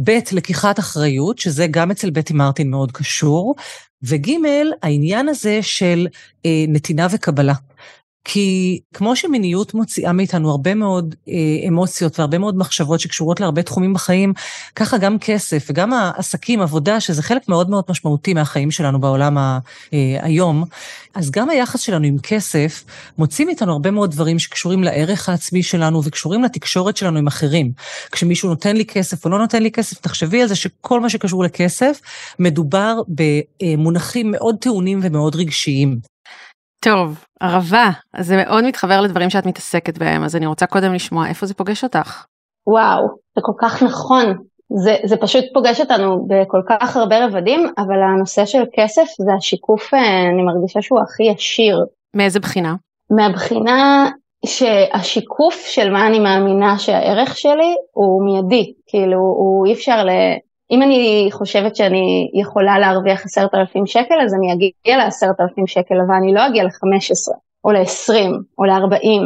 [0.05, 3.55] ב', לקיחת אחריות, שזה גם אצל בטי מרטין מאוד קשור,
[4.03, 4.31] וג',
[4.83, 6.07] העניין הזה של
[6.47, 7.55] אה, נתינה וקבלה.
[8.25, 11.35] כי כמו שמיניות מוציאה מאיתנו הרבה מאוד אה,
[11.69, 14.33] אמוציות והרבה מאוד מחשבות שקשורות להרבה תחומים בחיים,
[14.77, 19.59] ככה גם כסף וגם העסקים, עבודה, שזה חלק מאוד מאוד משמעותי מהחיים שלנו בעולם אה,
[20.21, 20.65] היום,
[21.15, 22.85] אז גם היחס שלנו עם כסף
[23.19, 27.73] מוציא מאיתנו הרבה מאוד דברים שקשורים לערך העצמי שלנו וקשורים לתקשורת שלנו עם אחרים.
[28.13, 31.45] כשמישהו נותן לי כסף או לא נותן לי כסף, תחשבי על זה שכל מה שקשור
[31.45, 32.01] לכסף
[32.39, 36.14] מדובר במונחים מאוד טעונים ומאוד רגשיים.
[36.85, 41.29] טוב, ערבה, אז זה מאוד מתחבר לדברים שאת מתעסקת בהם, אז אני רוצה קודם לשמוע
[41.29, 42.25] איפה זה פוגש אותך.
[42.67, 44.37] וואו, זה כל כך נכון.
[44.85, 49.95] זה, זה פשוט פוגש אותנו בכל כך הרבה רבדים, אבל הנושא של כסף זה השיקוף,
[49.95, 51.85] אה, אני מרגישה שהוא הכי ישיר.
[52.15, 52.75] מאיזה בחינה?
[53.11, 54.11] מהבחינה
[54.47, 60.11] שהשיקוף של מה אני מאמינה שהערך שלי הוא מיידי, כאילו הוא אי אפשר ל...
[60.71, 65.95] אם אני חושבת שאני יכולה להרוויח עשרת אלפים שקל, אז אני אגיע לעשרת אלפים שקל,
[66.07, 69.23] אבל אני לא אגיע לחמש עשרה, או לעשרים, או לארבעים.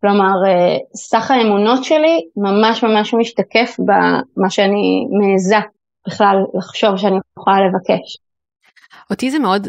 [0.00, 5.56] כלומר, אה, סך האמונות שלי ממש ממש משתקף במה שאני מעיזה
[6.06, 8.18] בכלל לחשוב שאני יכולה לבקש.
[9.10, 9.68] אותי זה מאוד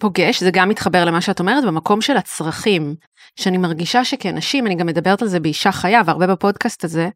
[0.00, 2.94] פוגש, זה גם מתחבר למה שאת אומרת, במקום של הצרכים,
[3.36, 7.08] שאני מרגישה שכנשים, אני גם מדברת על זה באישה חיה והרבה בפודקאסט הזה,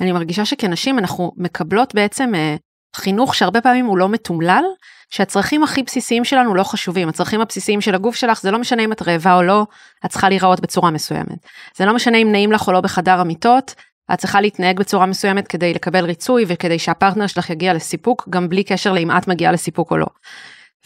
[0.00, 2.56] אני מרגישה שכנשים אנחנו מקבלות בעצם אה,
[2.96, 4.64] חינוך שהרבה פעמים הוא לא מתומלל,
[5.10, 8.92] שהצרכים הכי בסיסיים שלנו לא חשובים, הצרכים הבסיסיים של הגוף שלך זה לא משנה אם
[8.92, 9.66] את רעבה או לא,
[10.04, 11.46] את צריכה להיראות בצורה מסוימת.
[11.76, 13.74] זה לא משנה אם נעים לך או לא בחדר המיטות,
[14.12, 18.64] את צריכה להתנהג בצורה מסוימת כדי לקבל ריצוי וכדי שהפרטנר שלך יגיע לסיפוק, גם בלי
[18.64, 20.06] קשר לאם את מגיעה לסיפוק או לא.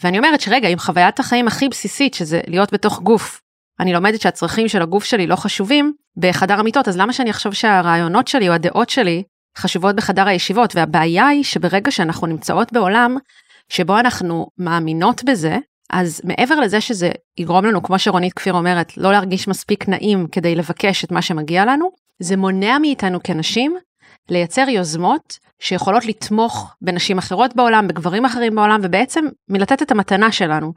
[0.03, 3.41] ואני אומרת שרגע, אם חוויית החיים הכי בסיסית, שזה להיות בתוך גוף,
[3.79, 8.27] אני לומדת שהצרכים של הגוף שלי לא חשובים בחדר המיטות, אז למה שאני אחשוב שהרעיונות
[8.27, 9.23] שלי או הדעות שלי
[9.57, 10.75] חשובות בחדר הישיבות?
[10.75, 13.17] והבעיה היא שברגע שאנחנו נמצאות בעולם
[13.69, 15.57] שבו אנחנו מאמינות בזה,
[15.89, 20.55] אז מעבר לזה שזה יגרום לנו, כמו שרונית כפיר אומרת, לא להרגיש מספיק נעים כדי
[20.55, 23.77] לבקש את מה שמגיע לנו, זה מונע מאיתנו כנשים
[24.29, 30.73] לייצר יוזמות שיכולות לתמוך בנשים אחרות בעולם, בגברים אחרים בעולם, ובעצם מלתת את המתנה שלנו.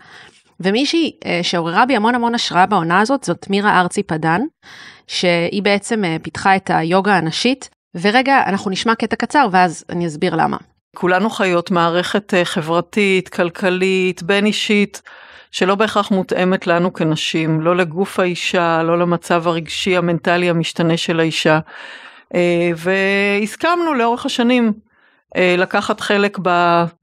[0.60, 4.40] ומישהי אה, שעוררה בי המון המון השראה בעונה הזאת זאת מירה ארצי פדן,
[5.06, 10.36] שהיא בעצם אה, פיתחה את היוגה הנשית, ורגע אנחנו נשמע קטע קצר ואז אני אסביר
[10.36, 10.56] למה.
[10.96, 15.02] כולנו חיות מערכת אה, חברתית, כלכלית, בין אישית,
[15.50, 21.58] שלא בהכרח מותאמת לנו כנשים, לא לגוף האישה, לא למצב הרגשי המנטלי המשתנה של האישה.
[22.76, 24.72] והסכמנו לאורך השנים
[25.36, 26.38] אה, לקחת חלק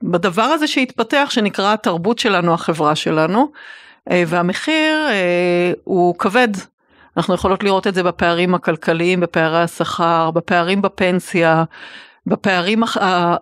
[0.04, 3.52] בדבר הזה שהתפתח שנקרא התרבות שלנו, החברה שלנו,
[4.12, 6.50] אה, והמחיר אה, הוא כבד.
[7.20, 11.64] אנחנו יכולות לראות את זה בפערים הכלכליים, בפערי השכר, בפערים בפנסיה,
[12.28, 12.84] בפערים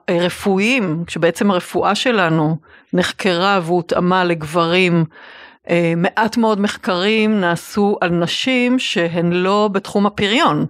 [0.07, 2.57] הרפואיים, כשבעצם הרפואה שלנו
[2.93, 5.05] נחקרה והותאמה לגברים.
[5.97, 10.65] מעט מאוד מחקרים נעשו על נשים שהן לא בתחום הפריון.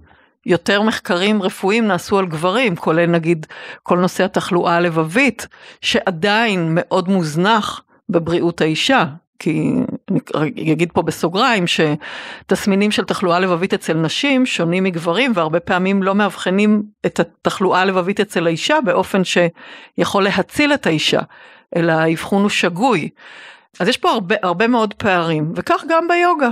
[0.46, 3.46] יותר מחקרים רפואיים נעשו על גברים, כולל נגיד
[3.84, 5.48] כל נושא התחלואה הלבבית,
[5.82, 9.06] שעדיין מאוד מוזנח בבריאות האישה.
[9.40, 9.74] כי
[10.36, 16.16] אני אגיד פה בסוגריים שתסמינים של תחלואה לבבית אצל נשים שונים מגברים והרבה פעמים לא
[16.16, 21.22] מאבחנים את התחלואה הלבבית אצל האישה באופן שיכול להציל את האישה,
[21.76, 23.10] אלא האבחון הוא שגוי.
[23.80, 26.50] אז יש פה הרבה, הרבה מאוד פערים וכך גם ביוגה.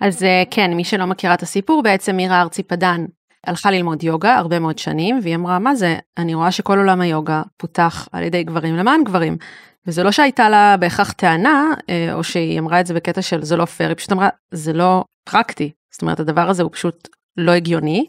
[0.00, 3.04] אז אה, כן, מי שלא מכירה את הסיפור, בעצם מירה ארצי פדן
[3.46, 7.42] הלכה ללמוד יוגה הרבה מאוד שנים, והיא אמרה, מה זה, אני רואה שכל עולם היוגה
[7.56, 9.36] פותח על ידי גברים למען גברים.
[9.86, 13.56] וזה לא שהייתה לה בהכרח טענה, אה, או שהיא אמרה את זה בקטע של זה
[13.56, 15.70] לא פייר, היא פשוט אמרה, זה לא פרקטי.
[15.92, 18.06] זאת אומרת, הדבר הזה הוא פשוט לא הגיוני.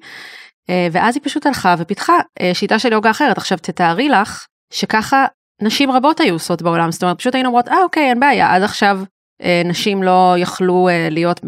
[0.70, 3.38] אה, ואז היא פשוט הלכה ופיתחה אה, שיטה של יוגה אחרת.
[3.38, 5.26] עכשיו תתארי לך שככה
[5.62, 8.64] נשים רבות היו עושות בעולם, זאת אומרת, פשוט היינו אומרות, אה אוקיי, אין בעיה, עד
[8.64, 9.00] עכשיו
[9.66, 11.42] נשים לא יכלו להיות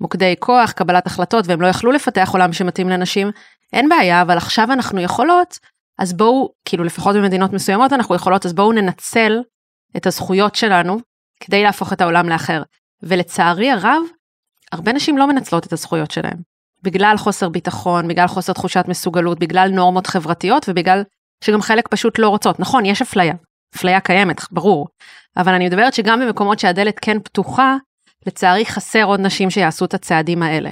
[0.00, 3.30] מוקדי כוח, קבלת החלטות, והם לא יכלו לפתח עולם שמתאים לנשים,
[3.72, 5.58] אין בעיה, אבל עכשיו אנחנו יכולות,
[5.98, 9.38] אז בואו, כאילו לפחות במדינות מסוימות אנחנו יכולות, אז בואו ננצל
[9.96, 10.98] את הזכויות שלנו
[11.40, 12.62] כדי להפוך את העולם לאחר.
[13.02, 14.02] ולצערי הרב,
[14.72, 16.36] הרבה נשים לא מנצלות את הזכויות שלהם.
[16.82, 21.02] בגלל חוסר ביטחון, בגלל חוסר תחושת מסוגלות, בגלל נורמות חברתיות ובגלל
[21.44, 22.60] שגם חלק פשוט לא רוצות.
[22.60, 23.34] נכון, יש אפליה,
[23.76, 24.88] אפליה קיימת, ברור,
[25.36, 27.76] אבל אני מדברת שגם במקומות שהדלת כן פתוחה,
[28.26, 30.70] לצערי חסר עוד נשים שיעשו את הצעדים האלה.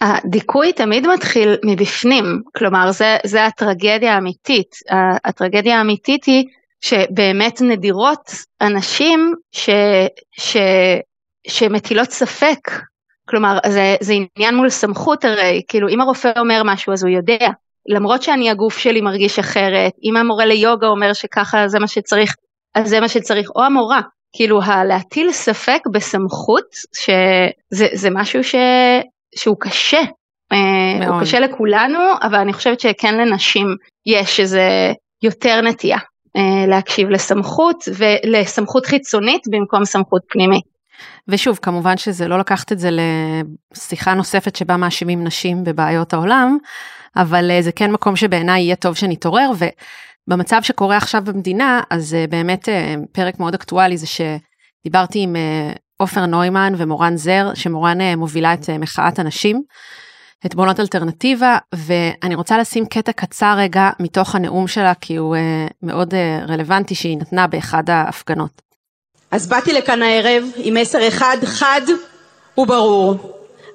[0.00, 2.24] הדיכוי תמיד מתחיל מבפנים,
[2.56, 4.76] כלומר זה, זה הטרגדיה האמיתית.
[5.24, 6.44] הטרגדיה האמיתית היא
[6.80, 8.30] שבאמת נדירות
[8.60, 9.70] אנשים ש,
[10.32, 10.56] ש,
[11.46, 12.70] שמטילות ספק,
[13.28, 17.48] כלומר זה, זה עניין מול סמכות הרי, כאילו אם הרופא אומר משהו אז הוא יודע,
[17.88, 22.34] למרות שאני הגוף שלי מרגיש אחרת, אם המורה ליוגה אומר שככה זה מה שצריך,
[22.74, 24.00] אז זה מה שצריך, או המורה,
[24.36, 26.64] כאילו הלהטיל ספק בסמכות
[26.96, 28.54] שזה משהו ש,
[29.36, 30.00] שהוא קשה.
[30.52, 31.12] אה, מאוד.
[31.12, 33.66] הוא קשה לכולנו אבל אני חושבת שכן לנשים
[34.06, 35.98] יש איזה יותר נטייה
[36.36, 40.64] אה, להקשיב לסמכות ולסמכות חיצונית במקום סמכות פנימית.
[41.28, 46.58] ושוב כמובן שזה לא לקחת את זה לשיחה נוספת שבה מאשימים נשים בבעיות העולם
[47.16, 49.50] אבל אה, זה כן מקום שבעיניי יהיה טוב שנתעורר
[50.28, 52.72] במצב שקורה עכשיו במדינה, אז uh, באמת uh,
[53.12, 59.18] פרק מאוד אקטואלי זה שדיברתי עם uh, עופר נוימן ומורן זר, שמורן מובילה את מחאת
[59.18, 59.62] הנשים,
[60.46, 65.36] את בונות אלטרנטיבה, ואני רוצה לשים קטע קצר רגע מתוך הנאום שלה, כי הוא
[65.82, 66.14] מאוד
[66.48, 68.62] רלוונטי שהיא נתנה באחד ההפגנות.
[69.30, 71.80] אז באתי לכאן הערב עם מסר אחד חד
[72.58, 73.14] וברור.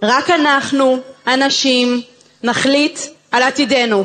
[0.04, 2.02] רק אנחנו, הנשים,
[2.44, 3.00] נחליט
[3.32, 4.04] על עתידנו.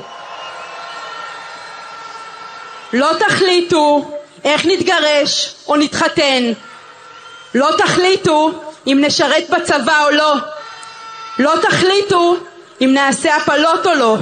[2.94, 4.10] לא תחליטו
[4.44, 6.52] איך נתגרש או נתחתן.
[7.54, 8.50] לא תחליטו
[8.86, 10.34] אם נשרת בצבא או לא.
[11.38, 12.36] לא תחליטו
[12.80, 14.16] אם נעשה הפלות או לא.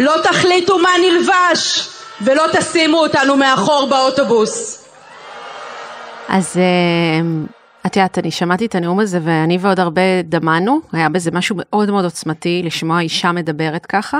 [0.00, 1.88] לא תחליטו מה נלבש
[2.20, 4.84] ולא תשימו אותנו מאחור באוטובוס.
[6.28, 7.20] אז אה,
[7.86, 11.90] את יודעת, אני שמעתי את הנאום הזה ואני ועוד הרבה דמענו, היה בזה משהו מאוד
[11.90, 14.18] מאוד עוצמתי לשמוע אישה מדברת ככה,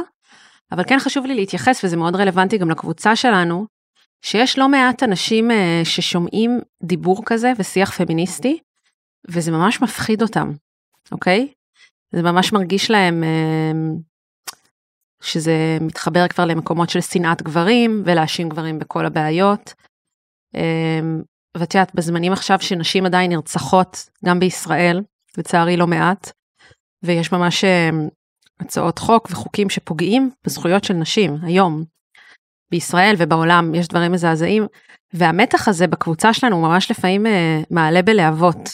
[0.73, 3.67] אבל כן חשוב לי להתייחס, וזה מאוד רלוונטי גם לקבוצה שלנו,
[4.23, 8.59] שיש לא מעט אנשים אה, ששומעים דיבור כזה ושיח פמיניסטי,
[9.29, 10.53] וזה ממש מפחיד אותם,
[11.13, 11.53] אוקיי?
[12.13, 13.73] זה ממש מרגיש להם אה,
[15.23, 19.75] שזה מתחבר כבר למקומות של שנאת גברים ולהאשים גברים בכל הבעיות.
[20.57, 21.01] אה,
[21.57, 25.01] ואת יודעת, בזמנים עכשיו שנשים עדיין נרצחות, גם בישראל,
[25.39, 26.33] לצערי לא מעט,
[27.03, 27.65] ויש ממש
[28.61, 31.85] הצעות חוק וחוקים שפוגעים בזכויות של נשים היום.
[32.71, 34.67] בישראל ובעולם יש דברים מזעזעים,
[35.13, 38.71] והמתח הזה בקבוצה שלנו הוא ממש לפעמים אה, מעלה בלהבות.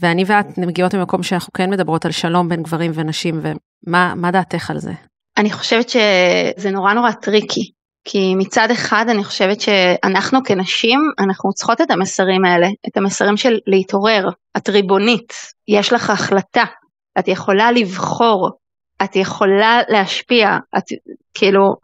[0.00, 3.40] ואני ואת מגיעות ממקום שאנחנו כן מדברות על שלום בין גברים ונשים,
[3.86, 4.92] ומה דעתך על זה?
[5.38, 7.70] אני חושבת שזה נורא נורא טריקי,
[8.04, 13.58] כי מצד אחד אני חושבת שאנחנו כנשים, אנחנו צריכות את המסרים האלה, את המסרים של
[13.66, 15.32] להתעורר, את ריבונית,
[15.68, 16.64] יש לך החלטה,
[17.18, 18.50] את יכולה לבחור,
[19.04, 20.84] את יכולה להשפיע, את
[21.34, 21.76] כאילו,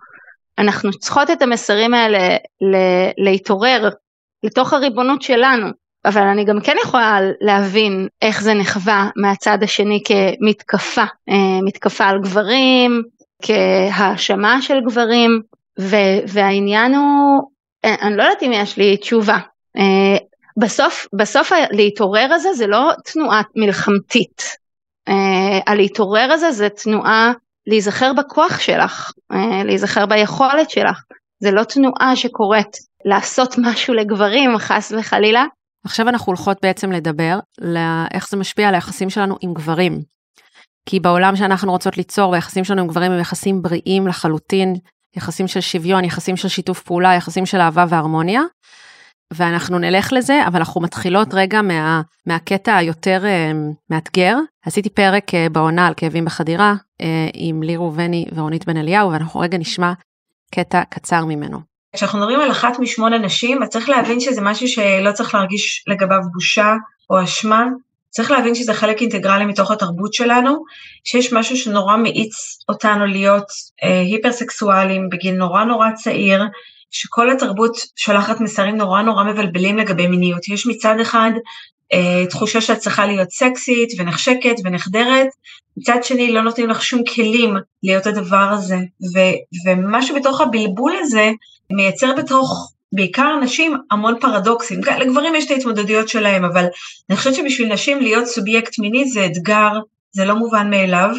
[0.58, 2.28] אנחנו צריכות את המסרים האלה
[2.60, 3.88] ל- להתעורר
[4.42, 5.66] לתוך הריבונות שלנו,
[6.04, 12.20] אבל אני גם כן יכולה להבין איך זה נחווה מהצד השני כמתקפה, אה, מתקפה על
[12.22, 13.02] גברים,
[13.42, 15.40] כהאשמה של גברים,
[15.80, 17.42] ו- והעניין הוא,
[17.84, 19.38] אה, אני לא יודעת אם יש לי תשובה.
[19.76, 20.16] אה,
[20.56, 24.42] בסוף, בסוף להתעורר הזה זה לא תנועה מלחמתית.
[25.66, 27.32] הלהתעורר הזה זה תנועה
[27.66, 29.10] להיזכר בכוח שלך,
[29.64, 31.02] להיזכר ביכולת שלך.
[31.42, 35.44] זה לא תנועה שקורית לעשות משהו לגברים חס וחלילה,
[35.84, 40.00] עכשיו אנחנו הולכות בעצם לדבר לאיך זה משפיע על היחסים שלנו עם גברים.
[40.88, 44.74] כי בעולם שאנחנו רוצות ליצור, והיחסים שלנו עם גברים הם יחסים בריאים לחלוטין,
[45.16, 48.40] יחסים של שוויון, יחסים של שיתוף פעולה, יחסים של אהבה והרמוניה.
[49.32, 53.56] ואנחנו נלך לזה, אבל אנחנו מתחילות רגע מה, מהקטע היותר uh,
[53.90, 54.36] מאתגר.
[54.66, 57.04] עשיתי פרק uh, בעונה על כאבים בחדירה uh,
[57.34, 59.92] עם ליר ראובני ורונית בן אליהו, ואנחנו רגע נשמע
[60.54, 61.58] קטע קצר ממנו.
[61.96, 66.20] כשאנחנו מדברים על אחת משמונה נשים, אז צריך להבין שזה משהו שלא צריך להרגיש לגביו
[66.32, 66.74] בושה
[67.10, 67.66] או אשמה,
[68.10, 70.64] צריך להבין שזה חלק אינטגרלי מתוך התרבות שלנו,
[71.04, 72.34] שיש משהו שנורא מאיץ
[72.68, 73.46] אותנו להיות
[73.84, 76.42] אה, היפרסקסואלים בגיל נורא נורא צעיר,
[76.94, 80.48] שכל התרבות שולחת מסרים נורא נורא מבלבלים לגבי מיניות.
[80.48, 81.30] יש מצד אחד
[81.92, 85.28] אה, תחושה שאת צריכה להיות סקסית ונחשקת ונחדרת,
[85.76, 88.76] מצד שני לא נותנים לך שום כלים להיות הדבר הזה,
[89.14, 89.18] ו,
[89.66, 91.30] ומשהו בתוך הבלבול הזה
[91.72, 96.64] מייצר בתוך בעיקר נשים המון פרדוקסים, לגברים יש את ההתמודדויות שלהם, אבל
[97.10, 99.70] אני חושבת שבשביל נשים להיות סובייקט מיני זה אתגר,
[100.12, 101.10] זה לא מובן מאליו,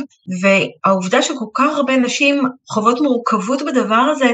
[0.42, 4.32] והעובדה שכל כך הרבה נשים חוות מורכבות בדבר הזה,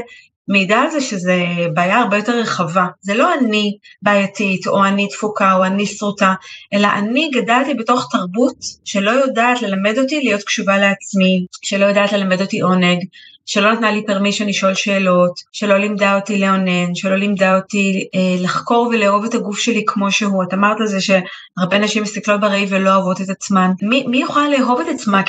[0.48, 2.86] מעידה על זה שזה בעיה הרבה יותר רחבה.
[3.00, 6.34] זה לא אני בעייתית, או אני תפוקה, או אני שרוטה,
[6.72, 12.40] אלא אני גדלתי בתוך תרבות שלא יודעת ללמד אותי להיות קשובה לעצמי, שלא יודעת ללמד
[12.40, 13.04] אותי עונג,
[13.46, 18.90] שלא נתנה לי פרמישן לשאול שאלות, שלא לימדה אותי לאונן, שלא לימדה אותי אה, לחקור
[18.92, 20.42] ולאהוב את הגוף שלי כמו שהוא.
[20.42, 23.70] את אמרת על זה שהרבה נשים מסתכלות בראי ולא אוהבות את עצמן.
[23.82, 25.22] מי, מי יכולה לאהוב את עצמה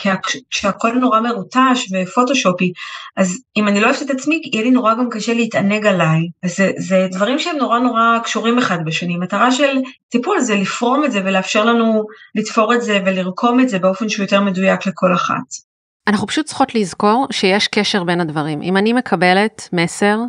[0.50, 2.74] כשהכל נורא מרוטש ופוטושופי?
[3.18, 6.28] אז אם אני לא אוהבת את עצמי, יהיה לי נורא גם קשה להתענג עליי.
[6.44, 9.18] אז זה, זה דברים שהם נורא נורא קשורים אחד בשני.
[9.18, 9.78] מטרה של
[10.10, 12.06] טיפול זה לפרום את זה ולאפשר לנו
[12.36, 15.73] לתפור את זה ולרקום את זה באופן שהוא יותר מדויק לכל אחת.
[16.08, 18.62] אנחנו פשוט צריכות לזכור שיש קשר בין הדברים.
[18.62, 20.20] אם אני מקבלת מסר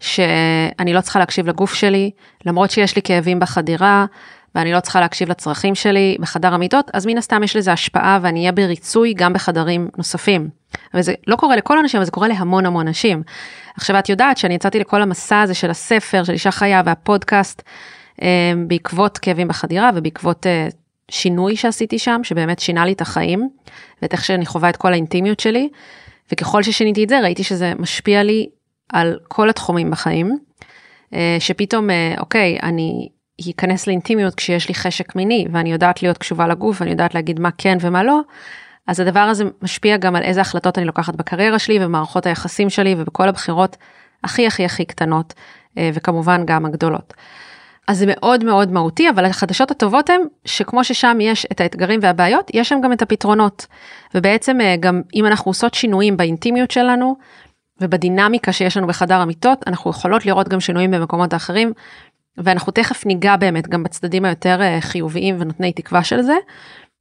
[0.00, 2.10] שאני לא צריכה להקשיב לגוף שלי,
[2.46, 4.06] למרות שיש לי כאבים בחדירה,
[4.54, 8.40] ואני לא צריכה להקשיב לצרכים שלי בחדר המיטות, אז מן הסתם יש לזה השפעה ואני
[8.40, 10.48] אהיה בריצוי גם בחדרים נוספים.
[10.94, 13.22] וזה לא קורה לכל האנשים, אבל זה קורה להמון המון אנשים.
[13.76, 17.62] עכשיו את יודעת שאני יצאתי לכל המסע הזה של הספר, של אישה חיה והפודקאסט,
[18.22, 20.68] אה, בעקבות כאבים בחדירה ובעקבות אה,
[21.10, 23.48] שינוי שעשיתי שם, שבאמת שינה לי את החיים,
[24.02, 25.68] ואת איך שאני חווה את כל האינטימיות שלי,
[26.32, 28.48] וככל ששיניתי את זה, ראיתי שזה משפיע לי
[28.88, 30.38] על כל התחומים בחיים,
[31.14, 33.08] אה, שפתאום, אה, אוקיי, אני
[33.50, 37.50] אכנס לאינטימיות כשיש לי חשק מיני, ואני יודעת להיות קשובה לגוף, ואני יודעת להגיד מה
[37.58, 38.20] כן ומה לא,
[38.86, 42.94] אז הדבר הזה משפיע גם על איזה החלטות אני לוקחת בקריירה שלי, ומערכות היחסים שלי,
[42.98, 43.76] ובכל הבחירות
[44.24, 45.34] הכי הכי הכי קטנות,
[45.78, 47.14] אה, וכמובן גם הגדולות.
[47.90, 52.50] אז זה מאוד מאוד מהותי, אבל החדשות הטובות הן שכמו ששם יש את האתגרים והבעיות,
[52.54, 53.66] יש שם גם את הפתרונות.
[54.14, 57.16] ובעצם אה, גם אם אנחנו עושות שינויים באינטימיות שלנו
[57.80, 61.72] ובדינמיקה שיש לנו בחדר המיטות, אנחנו יכולות לראות גם שינויים במקומות האחרים,
[62.36, 66.36] ואנחנו תכף ניגע באמת גם בצדדים היותר אה, חיוביים ונותני תקווה של זה.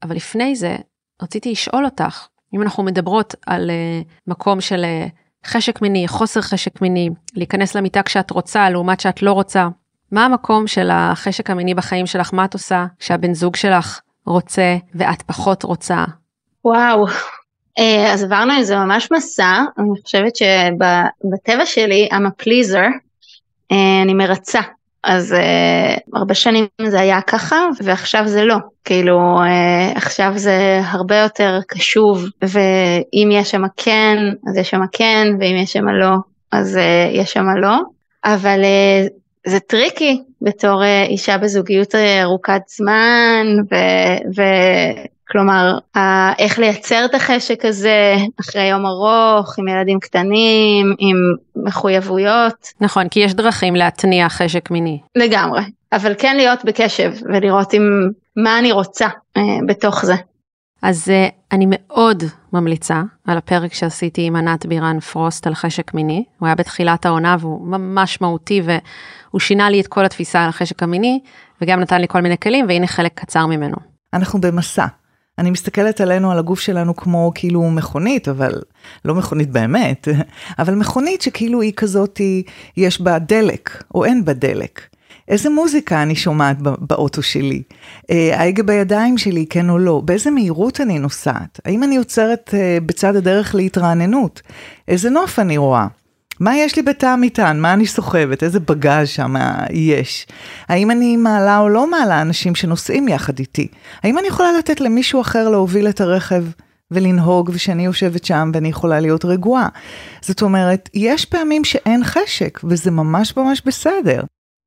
[0.04, 0.76] אבל לפני זה,
[1.22, 4.86] רציתי לשאול אותך, אם אנחנו מדברות על uh, מקום של
[5.46, 9.68] חשק מיני, חוסר חשק מיני, להיכנס למיטה כשאת רוצה, לעומת שאת לא רוצה,
[10.12, 12.30] מה המקום של החשק המיני בחיים שלך?
[12.34, 16.04] מה את עושה כשהבן זוג שלך רוצה ואת פחות רוצה?
[16.66, 17.06] וואו,
[17.80, 22.88] אה, אז עברנו איזה ממש מסע, אני חושבת שבטבע שלי I'm a pleaser,
[23.72, 24.62] אה, אני מרצה.
[25.04, 28.56] אז uh, הרבה שנים זה היה ככה ועכשיו זה לא,
[28.86, 34.18] כאילו uh, עכשיו זה הרבה יותר קשוב ואם יש שם כן
[34.50, 36.16] אז יש שם כן ואם יש שם לא
[36.52, 37.78] אז uh, יש שם לא,
[38.26, 39.10] אבל uh,
[39.48, 43.46] זה טריקי בתור uh, אישה בזוגיות ארוכת זמן
[44.38, 45.78] ו- כלומר,
[46.40, 51.16] איך לייצר את החשק הזה אחרי יום ארוך, עם ילדים קטנים, עם
[51.56, 52.68] מחויבויות.
[52.82, 55.00] נכון, כי יש דרכים להתניע חשק מיני.
[55.16, 55.62] לגמרי,
[55.94, 60.16] אבל כן להיות בקשב ולראות עם מה אני רוצה אה, בתוך זה.
[60.82, 62.24] אז אה, אני מאוד
[62.54, 66.24] ממליצה על הפרק שעשיתי עם ענת בירן פרוסט על חשק מיני.
[66.40, 70.84] הוא היה בתחילת העונה והוא ממש מהותי והוא שינה לי את כל התפיסה על החשק
[70.84, 71.20] המיני
[71.62, 73.76] וגם נתן לי כל מיני כלים והנה חלק קצר ממנו.
[74.14, 74.86] אנחנו במסע.
[75.38, 78.62] אני מסתכלת עלינו, על הגוף שלנו כמו כאילו מכונית, אבל
[79.06, 80.08] לא מכונית באמת,
[80.60, 82.22] אבל מכונית שכאילו היא כזאת,
[82.78, 84.82] יש בה דלק, או אין בה דלק.
[85.30, 87.62] איזה מוזיקה אני שומעת באוטו שלי?
[88.12, 90.02] אה, ההגה בידיים שלי, כן או לא?
[90.06, 91.60] באיזה מהירות אני נוסעת?
[91.66, 94.42] האם אני עוצרת אה, בצד הדרך להתרעננות?
[94.88, 95.88] איזה נוף אני רואה?
[96.40, 97.60] מה יש לי בתא המטען?
[97.60, 98.44] מה אני סוחבת?
[98.44, 99.34] איזה בגאז' שם
[99.72, 100.28] יש?
[100.68, 103.68] האם אני מעלה או לא מעלה אנשים שנוסעים יחד איתי?
[104.04, 106.44] האם אני יכולה לתת למישהו אחר להוביל את הרכב
[106.92, 109.68] ולנהוג ושאני יושבת שם ואני יכולה להיות רגועה?
[110.22, 114.22] זאת אומרת, יש פעמים שאין חשק וזה ממש ממש בסדר.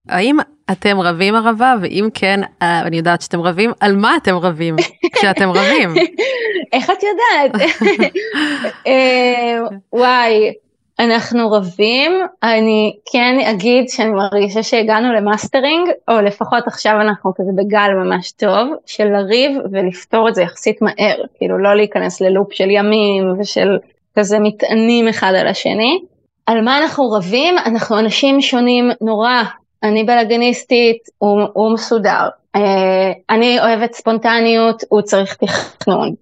[0.08, 0.36] האם
[0.70, 4.76] אתם רבים ערבה ואם כן אה, אני יודעת שאתם רבים על מה אתם רבים
[5.12, 5.94] כשאתם רבים.
[6.72, 7.70] איך את יודעת?
[8.86, 9.58] אה,
[9.92, 10.52] וואי
[10.98, 17.88] אנחנו רבים, אני כן אגיד שאני מרגישה שהגענו למאסטרינג, או לפחות עכשיו אנחנו כזה בגל
[18.04, 22.70] ממש טוב, של לריב ולפתור את זה יחסית מהר, כאילו לא להיכנס ל loop של
[22.70, 23.78] ימים ושל
[24.18, 26.00] כזה מטענים אחד על השני.
[26.46, 27.54] על מה אנחנו רבים?
[27.58, 29.42] אנחנו אנשים שונים נורא,
[29.82, 32.28] אני בלאגניסטית, הוא, הוא מסודר.
[32.56, 36.14] אה, אני אוהבת ספונטניות, הוא צריך תכנון.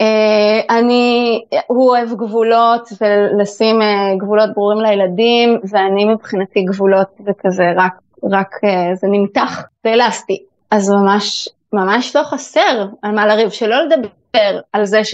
[0.00, 7.72] אה, אני, הוא אוהב גבולות ולשים אה, גבולות ברורים לילדים, ואני מבחינתי גבולות זה כזה
[7.76, 7.92] רק,
[8.30, 10.42] רק אה, זה נמתח, זה אלסטי.
[10.70, 15.04] אז ממש, ממש לא חסר על מה לריב, שלא לדבר על זה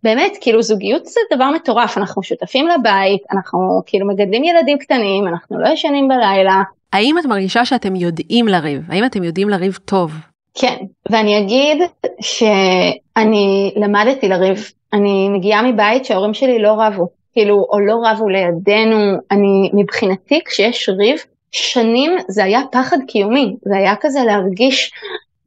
[0.00, 5.60] שבאמת, כאילו זוגיות זה דבר מטורף, אנחנו שותפים לבית, אנחנו כאילו מגדלים ילדים קטנים, אנחנו
[5.60, 6.62] לא ישנים בלילה.
[6.92, 8.82] האם את מרגישה שאתם יודעים לריב?
[8.88, 10.12] האם אתם יודעים לריב טוב?
[10.54, 10.76] כן,
[11.10, 11.82] ואני אגיד
[12.20, 14.72] שאני למדתי לריב.
[14.92, 19.16] אני מגיעה מבית שההורים שלי לא רבו, כאילו, או לא רבו לידינו.
[19.30, 21.18] אני, מבחינתי, כשיש ריב,
[21.52, 24.92] שנים זה היה פחד קיומי, זה היה כזה להרגיש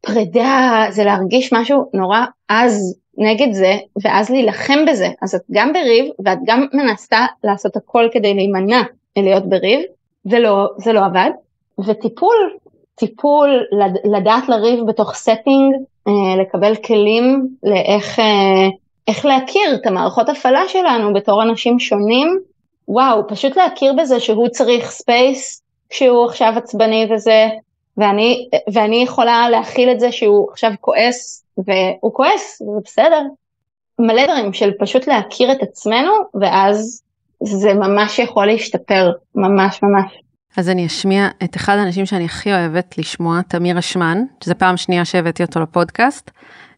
[0.02, 5.08] פרידה, זה להרגיש משהו נורא עז נגד זה, ואז להילחם בזה.
[5.22, 8.82] אז את גם בריב, ואת גם מנסה לעשות הכל כדי להימנע
[9.18, 9.80] מלהיות בריב,
[10.24, 11.30] זה לא, זה לא עבד.
[11.86, 12.36] וטיפול
[12.96, 13.64] טיפול,
[14.04, 15.74] לדעת לריב בתוך setting,
[16.08, 18.68] אה, לקבל כלים לאיך אה,
[19.08, 22.40] איך להכיר את המערכות הפעלה שלנו בתור אנשים שונים.
[22.88, 27.48] וואו, פשוט להכיר בזה שהוא צריך space כשהוא עכשיו עצבני וזה,
[27.98, 33.22] ואני, ואני יכולה להכיל את זה שהוא עכשיו כועס, והוא כועס, זה בסדר.
[34.00, 37.02] מלא דברים של פשוט להכיר את עצמנו, ואז
[37.44, 40.12] זה ממש יכול להשתפר, ממש ממש.
[40.58, 45.06] אז אני אשמיע את אחד האנשים שאני הכי אוהבת לשמוע, תמיר אשמן, שזה פעם שנייה
[45.06, 46.32] שהבאתי אותו לפודקאסט.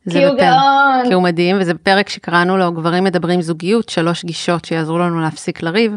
[0.10, 1.08] כי הוא גאון.
[1.08, 5.64] כי הוא מדהים, וזה פרק שקראנו לו גברים מדברים זוגיות, שלוש גישות שיעזרו לנו להפסיק
[5.64, 5.96] לריב.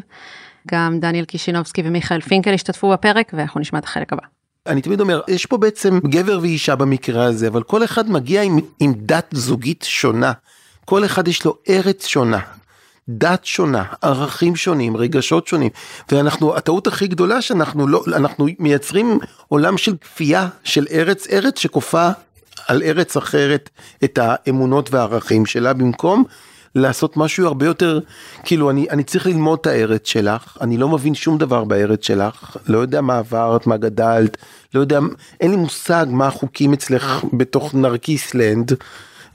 [0.68, 4.33] גם דניאל קישינובסקי ומיכאל פינקל השתתפו בפרק, ואנחנו נשמע את החלק הבא.
[4.66, 8.58] אני תמיד אומר, יש פה בעצם גבר ואישה במקרה הזה, אבל כל אחד מגיע עם,
[8.80, 10.32] עם דת זוגית שונה.
[10.84, 12.38] כל אחד יש לו ארץ שונה.
[13.08, 15.70] דת שונה, ערכים שונים, רגשות שונים,
[16.12, 22.08] ואנחנו, הטעות הכי גדולה שאנחנו לא, אנחנו מייצרים עולם של כפייה של ארץ, ארץ שכופה
[22.68, 23.70] על ארץ אחרת
[24.04, 26.24] את האמונות והערכים שלה, במקום
[26.74, 28.00] לעשות משהו הרבה יותר,
[28.44, 32.56] כאילו אני, אני צריך ללמוד את הארץ שלך, אני לא מבין שום דבר בארץ שלך,
[32.66, 34.36] לא יודע מה עברת, מה גדלת,
[34.74, 34.98] לא יודע,
[35.40, 38.72] אין לי מושג מה החוקים אצלך בתוך נרקיסלנד.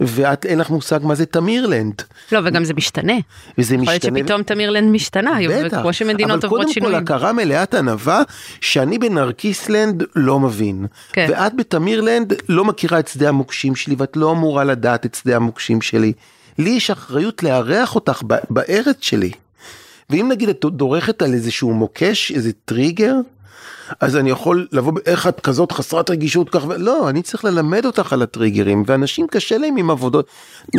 [0.02, 2.02] ואת אין לך מושג מה זה תמירלנד.
[2.32, 3.14] לא, וגם זה משתנה.
[3.58, 3.96] וזה משתנה.
[3.96, 5.82] יכול להיות שפתאום תמירלנד משתנה, בטח.
[5.82, 6.96] כמו שמדינות עוברות שינויים.
[6.96, 8.22] אבל קודם כל הכרה מלאת ענווה,
[8.62, 10.86] שאני בנרקיסלנד לא מבין.
[11.14, 11.28] כן.
[11.30, 15.82] ואת בתמירלנד לא מכירה את שדה המוקשים שלי, ואת לא אמורה לדעת את שדה המוקשים
[15.82, 16.14] שלי.
[16.60, 19.32] לי יש אחריות לארח אותך בארץ שלי.
[20.10, 23.16] ואם נגיד את דורכת על איזשהו מוקש, איזה טריגר,
[24.00, 26.66] אז אני יכול לבוא, איך את כזאת חסרת רגישות כך.
[26.78, 30.28] לא, אני צריך ללמד אותך על הטריגרים, ואנשים קשה להם עם עבודות,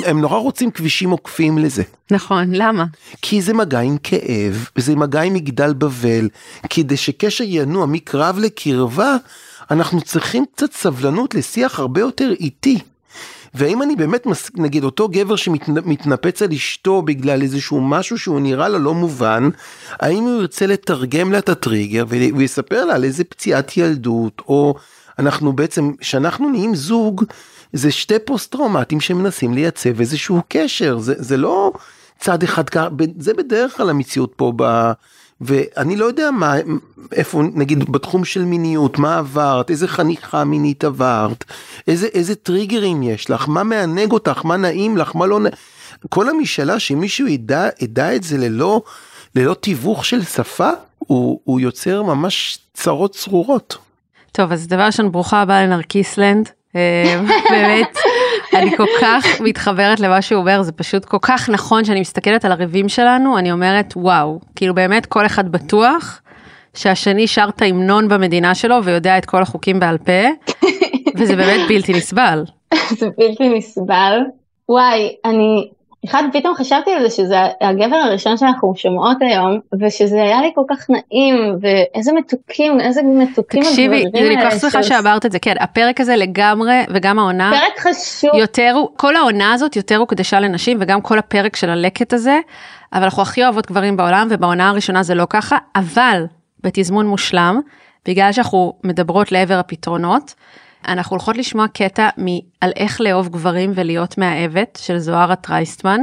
[0.05, 1.83] הם נורא רוצים כבישים עוקפים לזה.
[2.11, 2.85] נכון, למה?
[3.23, 6.29] כי זה מגע עם כאב, וזה מגע עם מגדל בבל,
[6.71, 9.17] כדי שקשר ינוע מקרב לקרבה,
[9.71, 12.79] אנחנו צריכים קצת סבלנות לשיח הרבה יותר איטי.
[13.55, 14.51] והאם אני באמת, מס...
[14.55, 19.49] נגיד אותו גבר שמתנפץ על אשתו בגלל איזשהו משהו שהוא נראה לה לא מובן,
[19.91, 24.75] האם הוא ירצה לתרגם לה את הטריגר ויספר לה על איזה פציעת ילדות, או
[25.19, 27.25] אנחנו בעצם, כשאנחנו נהיים זוג,
[27.73, 31.73] זה שתי פוסט טראומטיים שמנסים לייצב איזשהו קשר, זה, זה לא
[32.19, 32.65] צד אחד,
[33.19, 34.93] זה בדרך כלל המציאות פה ב...
[35.41, 36.55] ואני לא יודע מה,
[37.13, 41.45] איפה, נגיד בתחום של מיניות, מה עברת, איזה חניכה מינית עברת,
[41.89, 45.55] איזה, איזה טריגרים יש לך, מה מענג אותך, מה נעים לך, מה לא נעים,
[46.09, 48.83] כל המשאלה שמישהו ידע, ידע את זה ללא,
[49.35, 53.77] ללא תיווך של שפה, הוא, הוא יוצר ממש צרות צרורות.
[54.33, 56.49] טוב, אז דבר ראשון, ברוכה הבאה לנרקיסלנד.
[56.77, 57.21] אה,
[57.51, 57.99] באמת,
[58.55, 62.53] אני כל כך מתחברת למה שהוא אומר, זה פשוט כל כך נכון שאני מסתכלת על
[62.53, 66.23] הריבים שלנו, אני אומרת, וואו, כאילו באמת כל אחד בטוח
[66.75, 70.23] שהשני שר את ההמנון במדינה שלו ויודע את כל החוקים בעל פה,
[71.17, 72.45] וזה באמת בלתי נסבל.
[72.99, 74.19] זה בלתי נסבל.
[74.69, 75.71] וואי, אני
[76.05, 80.63] אחד, פתאום חשבתי על זה שזה הגבר הראשון שאנחנו שומעות היום, ושזה היה לי כל
[80.71, 84.05] כך נעים, ואיזה מתוקים, איזה מתוקים תקשיבי.
[84.05, 87.95] תקשיבי, אני כל כך שמחה שאמרת את זה, כן, הפרק הזה לגמרי, וגם העונה, פרק
[87.95, 88.31] חשוב.
[88.35, 92.39] יותר, כל העונה הזאת יותר הוקדשה לנשים, וגם כל הפרק של הלקט הזה,
[92.93, 96.25] אבל אנחנו הכי אוהבות גברים בעולם, ובעונה הראשונה זה לא ככה, אבל
[96.63, 97.61] בתזמון מושלם,
[98.09, 100.35] בגלל שאנחנו מדברות לעבר הפתרונות,
[100.89, 102.09] אנחנו הולכות לשמוע קטע
[102.61, 106.01] על איך לאהוב גברים ולהיות מאהבת של זוהרה טרייסטמן,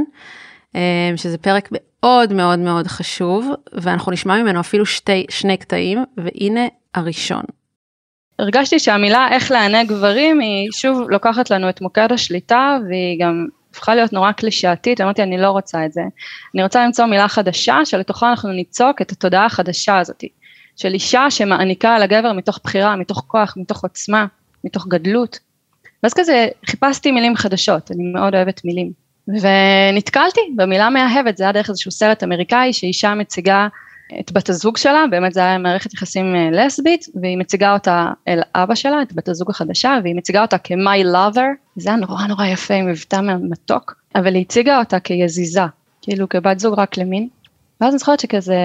[0.76, 6.66] אה, שזה פרק מאוד מאוד מאוד חשוב, ואנחנו נשמע ממנו אפילו שתי, שני קטעים, והנה
[6.94, 7.42] הראשון.
[8.38, 13.94] הרגשתי שהמילה איך לענג גברים היא שוב לוקחת לנו את מוקד השליטה והיא גם הפכה
[13.94, 16.02] להיות נורא קלישאתית, אמרתי אני לא רוצה את זה.
[16.54, 20.24] אני רוצה למצוא מילה חדשה שלתוכה אנחנו ניצוק את התודעה החדשה הזאת,
[20.76, 24.26] של אישה שמעניקה על הגבר מתוך בחירה, מתוך כוח, מתוך עוצמה.
[24.64, 25.38] מתוך גדלות.
[26.02, 28.92] ואז כזה חיפשתי מילים חדשות, אני מאוד אוהבת מילים.
[29.28, 33.68] ונתקלתי במילה מאהבת, זה היה דרך איזשהו סרט אמריקאי שאישה מציגה
[34.20, 38.40] את בת הזוג שלה, באמת זה היה מערכת יחסים אה, לסבית, והיא מציגה אותה אל
[38.54, 41.46] אבא שלה, את בת הזוג החדשה, והיא מציגה אותה כ-my lover,
[41.76, 45.60] זה היה נורא נורא יפה עם מבטא מתוק, אבל היא הציגה אותה כיזיזה,
[46.02, 47.28] כאילו כבת זוג רק למין.
[47.80, 48.56] ואז אני זוכרת שכזה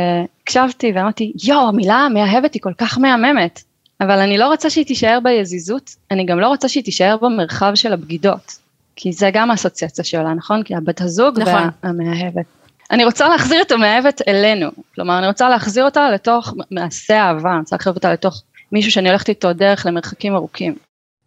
[0.43, 3.63] הקשבתי ואמרתי, יואו, המילה מאהבת היא כל כך מהממת.
[4.03, 7.93] אבל אני לא רוצה שהיא תישאר ביזיזות, אני גם לא רוצה שהיא תישאר במרחב של
[7.93, 8.63] הבגידות.
[8.95, 10.63] כי זה גם האסוציאציה שלה, נכון?
[10.63, 11.69] כי הבת הזוג נכון.
[11.83, 12.45] והמאהבת.
[12.91, 17.59] אני רוצה להחזיר את המאהבת אלינו, כלומר אני רוצה להחזיר אותה לתוך מעשה אהבה, אני
[17.59, 18.41] רוצה להחזיר אותה לתוך
[18.71, 20.75] מישהו שאני הולכת איתו דרך למרחקים ארוכים.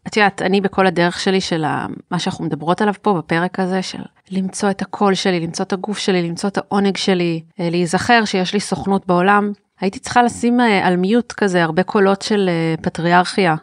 [0.07, 1.65] את יודעת, אני בכל הדרך שלי של
[2.11, 3.99] מה שאנחנו מדברות עליו פה בפרק הזה, של
[4.31, 8.55] למצוא את הקול שלי, למצוא את הגוף שלי, למצוא את העונג שלי, אה, להיזכר שיש
[8.55, 13.55] לי סוכנות בעולם, הייתי צריכה לשים אה, על מיוט כזה הרבה קולות של אה, פטריארכיה,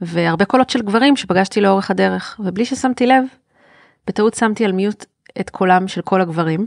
[0.00, 3.24] והרבה קולות של גברים שפגשתי לאורך הדרך, ובלי ששמתי לב,
[4.06, 5.04] בטעות שמתי על מיוט
[5.40, 6.66] את קולם של כל הגברים,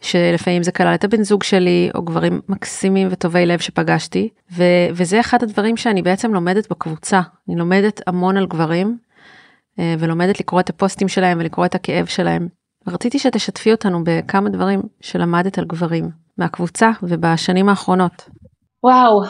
[0.00, 5.20] שלפעמים זה כלל את הבן זוג שלי, או גברים מקסימים וטובי לב שפגשתי, ו- וזה
[5.20, 7.20] אחד הדברים שאני בעצם לומדת בקבוצה.
[7.48, 8.98] אני לומדת המון על גברים,
[9.78, 12.48] אה, ולומדת לקרוא את הפוסטים שלהם ולקרוא את הכאב שלהם.
[12.86, 16.10] רציתי שתשתפי אותנו בכמה דברים שלמדת על גברים.
[16.38, 18.28] מהקבוצה ובשנים האחרונות?
[18.84, 19.22] וואו,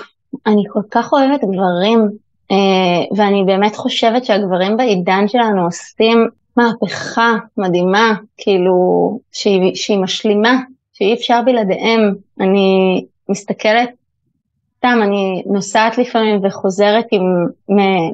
[0.47, 2.09] אני כל כך אוהבת גברים,
[2.51, 8.75] אה, ואני באמת חושבת שהגברים בעידן שלנו עושים מהפכה מדהימה, כאילו,
[9.33, 10.59] שהיא, שהיא משלימה,
[10.93, 12.15] שאי אפשר בלעדיהם.
[12.41, 13.91] אני מסתכלת,
[14.77, 17.47] סתם, אני נוסעת לפעמים וחוזרת עם,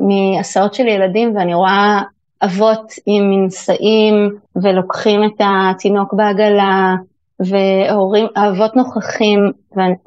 [0.00, 2.02] מהסעות של ילדים, ואני רואה
[2.42, 6.94] אבות עם מנשאים, ולוקחים את התינוק בעגלה,
[7.40, 9.52] והורים, אבות נוכחים,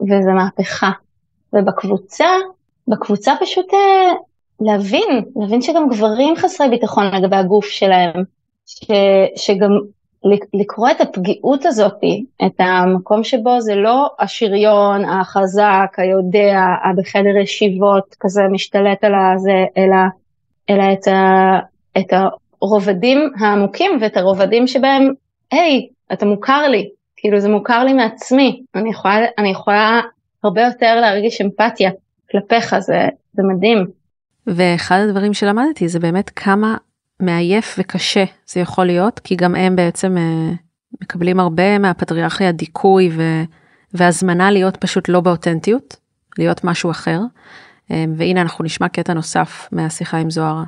[0.01, 0.91] וזה מהפכה.
[1.53, 2.27] ובקבוצה,
[2.87, 4.13] בקבוצה פשוט אה,
[4.61, 8.23] להבין, להבין שגם גברים חסרי ביטחון לגבי הגוף שלהם,
[8.65, 8.91] ש,
[9.35, 9.69] שגם
[10.53, 12.03] לקרוא את הפגיעות הזאת,
[12.45, 19.97] את המקום שבו זה לא השריון, החזק, היודע, הבחדר ישיבות, כזה משתלט על הזה, אלא,
[20.69, 21.59] אלא את, ה,
[21.97, 22.13] את
[22.61, 25.13] הרובדים העמוקים ואת הרובדים שבהם,
[25.51, 26.89] היי, אתה מוכר לי,
[27.21, 30.01] כאילו זה מוכר לי מעצמי, אני יכולה, אני יכולה
[30.43, 31.91] הרבה יותר להרגיש אמפתיה
[32.31, 33.87] כלפיך, זה, זה מדהים.
[34.47, 36.77] ואחד הדברים שלמדתי זה באמת כמה
[37.19, 40.51] מעייף וקשה זה יכול להיות, כי גם הם בעצם אה,
[41.01, 43.21] מקבלים הרבה מהפטריארכיה דיכוי ו,
[43.93, 45.95] והזמנה להיות פשוט לא באותנטיות,
[46.37, 47.19] להיות משהו אחר.
[47.91, 50.63] אה, והנה אנחנו נשמע קטע נוסף מהשיחה עם זוהרה.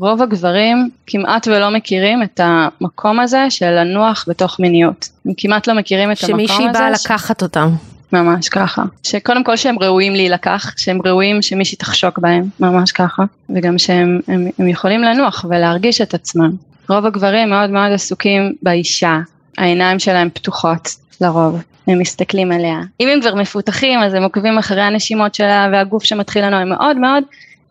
[0.00, 5.08] רוב הגברים כמעט ולא מכירים את המקום הזה של לנוח בתוך מיניות.
[5.26, 6.52] הם כמעט לא מכירים את המקום הזה.
[6.54, 7.70] שמישהי באה לקחת אותם.
[8.12, 8.82] ממש ככה.
[9.02, 13.22] שקודם כל שהם ראויים להילקח, שהם ראויים שמישהי תחשוק בהם, ממש ככה.
[13.54, 16.50] וגם שהם הם, הם יכולים לנוח ולהרגיש את עצמם.
[16.88, 19.18] רוב הגברים מאוד מאוד עסוקים באישה,
[19.58, 20.88] העיניים שלהם פתוחות
[21.20, 21.62] לרוב.
[21.86, 22.80] הם מסתכלים עליה.
[23.00, 26.96] אם הם כבר מפותחים אז הם עוקבים אחרי הנשימות שלה והגוף שמתחיל לנו הם מאוד
[26.96, 27.24] מאוד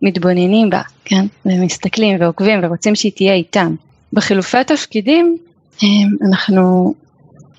[0.04, 1.26] מתבוננים בה, כן?
[1.46, 3.76] ומסתכלים ועוקבים ורוצים שהיא תהיה איתם.
[4.14, 5.38] בחילופי תפקידים
[6.28, 6.94] אנחנו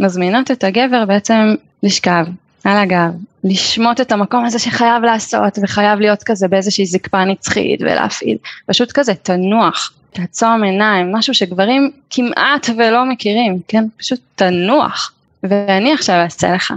[0.01, 2.24] מזמינות את הגבר בעצם לשכב
[2.64, 3.11] על הגב,
[3.45, 8.36] לשמוט את המקום הזה שחייב לעשות וחייב להיות כזה באיזושהי זקפה נצחית ולהפעיל,
[8.66, 13.84] פשוט כזה תנוח, תעצום עיניים, משהו שגברים כמעט ולא מכירים, כן?
[13.97, 15.12] פשוט תנוח.
[15.42, 16.72] ואני עכשיו אעשה לך.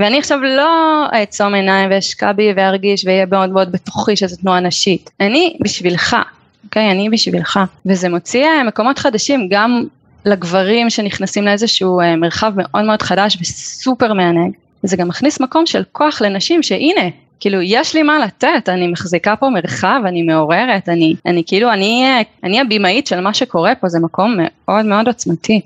[0.00, 5.10] ואני עכשיו לא אעצום עיניים ואשקע בי וארגיש ואהיה מאוד מאוד בתוכי שזו תנועה נשית.
[5.20, 6.16] אני בשבילך,
[6.64, 6.90] אוקיי?
[6.90, 7.60] אני בשבילך.
[7.86, 9.84] וזה מוציא אה, מקומות חדשים גם
[10.24, 14.52] לגברים שנכנסים לאיזשהו אה, מרחב מאוד מאוד חדש וסופר מענג.
[14.82, 17.08] זה גם מכניס מקום של כוח לנשים שהנה,
[17.40, 22.04] כאילו יש לי מה לתת, אני מחזיקה פה מרחב, אני מעוררת, אני, אני כאילו, אני,
[22.04, 25.60] אה, אני הבימאית של מה שקורה פה, זה מקום מאוד מאוד עוצמתי.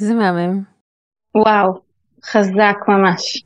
[0.00, 0.60] איזה מהמם.
[1.34, 1.78] וואו,
[2.24, 3.42] חזק ממש.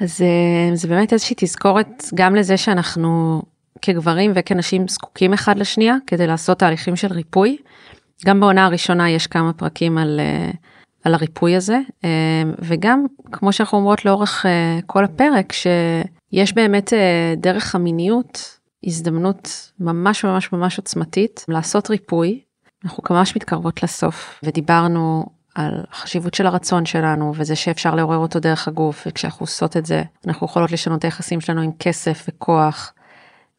[0.00, 3.42] אז אה, זה באמת איזושהי תזכורת גם לזה שאנחנו
[3.82, 7.56] כגברים וכנשים זקוקים אחד לשנייה כדי לעשות תהליכים של ריפוי.
[8.26, 10.50] גם בעונה הראשונה יש כמה פרקים על, אה,
[11.04, 14.46] על הריפוי הזה, אה, וגם כמו שאנחנו אומרות לאורך
[14.86, 16.92] כל הפרק, שיש באמת
[17.36, 22.40] דרך המיניות הזדמנות ממש ממש ממש עוצמתית לעשות ריפוי.
[22.84, 25.26] אנחנו ממש מתקרבות לסוף ודיברנו
[25.56, 30.02] על החשיבות של הרצון שלנו וזה שאפשר לעורר אותו דרך הגוף וכשאנחנו עושות את זה
[30.26, 32.92] אנחנו יכולות לשנות את היחסים שלנו עם כסף וכוח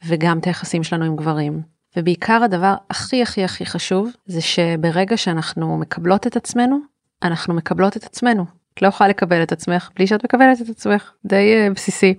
[0.05, 1.61] וגם את היחסים שלנו עם גברים.
[1.97, 6.79] ובעיקר הדבר הכי הכי הכי חשוב זה שברגע שאנחנו מקבלות את עצמנו
[7.23, 8.45] אנחנו מקבלות את עצמנו.
[8.73, 12.13] את לא יכולה לקבל את עצמך בלי שאת מקבלת את עצמך די uh, בסיסי.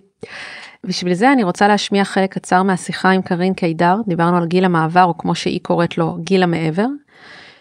[0.86, 5.04] בשביל זה אני רוצה להשמיע חלק קצר מהשיחה עם קארין קידר דיברנו על גיל המעבר
[5.04, 6.86] או כמו שהיא קוראת לו גיל המעבר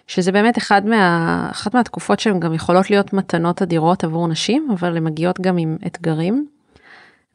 [0.08, 4.98] שזה באמת אחד מה, אחת מהתקופות שהן גם יכולות להיות מתנות אדירות עבור נשים, אבל
[4.98, 6.48] הן מגיעות גם עם אתגרים.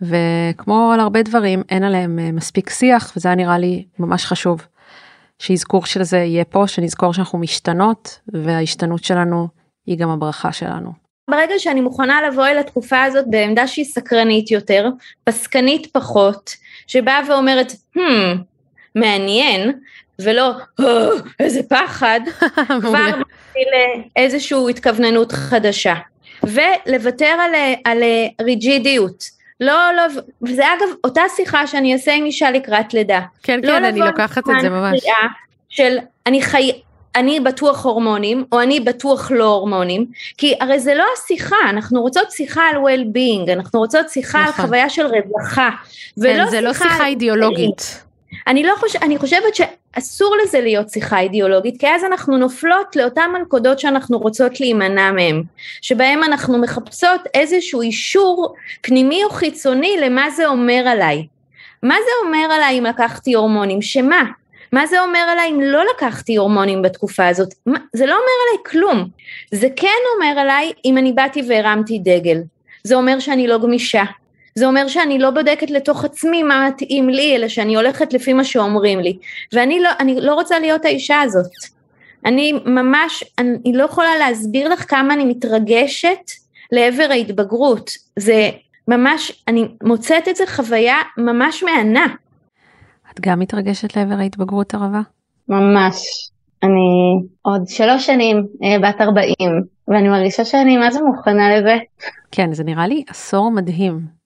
[0.00, 4.66] וכמו על הרבה דברים, אין עליהם אה, מספיק שיח, וזה היה נראה לי ממש חשוב.
[5.38, 9.48] שאזכור של זה יהיה פה, שנזכור שאנחנו משתנות, וההשתנות שלנו
[9.86, 10.92] היא גם הברכה שלנו.
[11.30, 14.88] ברגע שאני מוכנה לבוא אל התקופה הזאת בעמדה שהיא סקרנית יותר,
[15.24, 16.50] פסקנית פחות,
[16.86, 18.00] שבאה ואומרת, hmm,
[18.94, 19.72] מעניין,
[20.22, 21.08] ולא, אה,
[21.40, 22.20] איזה פחד,
[22.82, 23.68] כבר מתחיל
[24.16, 25.94] איזושהי התכווננות חדשה.
[26.42, 27.54] ולוותר על,
[27.84, 28.02] על
[28.40, 29.24] ריג'ידיות.
[29.60, 30.02] לא, לא,
[30.42, 33.20] וזה אגב אותה שיחה שאני אעשה עם אישה לקראת לידה.
[33.42, 35.00] כן, לא כן, אני לוקחת את זה ממש.
[35.68, 36.72] של אני חי...
[37.16, 40.06] אני בטוח הורמונים, או אני בטוח לא הורמונים,
[40.38, 44.54] כי הרי זה לא השיחה, אנחנו רוצות שיחה על well-being, אנחנו רוצות שיחה נכון.
[44.60, 45.70] על חוויה של רווחה,
[46.18, 48.04] ולא כן, זה לא שיחה אידיאולוגית.
[48.46, 49.54] אני לא חושבת, אני חושבת
[49.94, 55.42] שאסור לזה להיות שיחה אידיאולוגית, כי אז אנחנו נופלות לאותן מלכודות שאנחנו רוצות להימנע מהן,
[55.82, 61.26] שבהן אנחנו מחפשות איזשהו אישור פנימי או חיצוני למה זה אומר עליי.
[61.82, 63.82] מה זה אומר עליי אם לקחתי הורמונים?
[63.82, 64.22] שמה?
[64.72, 67.54] מה זה אומר עליי אם לא לקחתי הורמונים בתקופה הזאת?
[67.92, 69.08] זה לא אומר עליי כלום.
[69.50, 72.38] זה כן אומר עליי אם אני באתי והרמתי דגל.
[72.84, 74.02] זה אומר שאני לא גמישה,
[74.54, 78.44] זה אומר שאני לא בודקת לתוך עצמי מה מתאים לי, אלא שאני הולכת לפי מה
[78.44, 79.18] שאומרים לי.
[79.52, 81.50] ואני לא, אני לא רוצה להיות האישה הזאת.
[82.26, 86.30] אני ממש, אני לא יכולה להסביר לך כמה אני מתרגשת
[86.72, 87.90] לעבר ההתבגרות.
[88.18, 88.50] זה
[88.88, 92.06] ממש, אני מוצאת את זה חוויה ממש מהנה.
[93.12, 95.00] את גם מתרגשת לעבר ההתבגרות הרבה?
[95.48, 95.96] ממש.
[96.62, 101.76] אני עוד שלוש שנים אה, בת ארבעים, ואני מרגישה שאני מה זה מוכנה לזה.
[102.30, 104.21] כן, זה נראה לי עשור מדהים.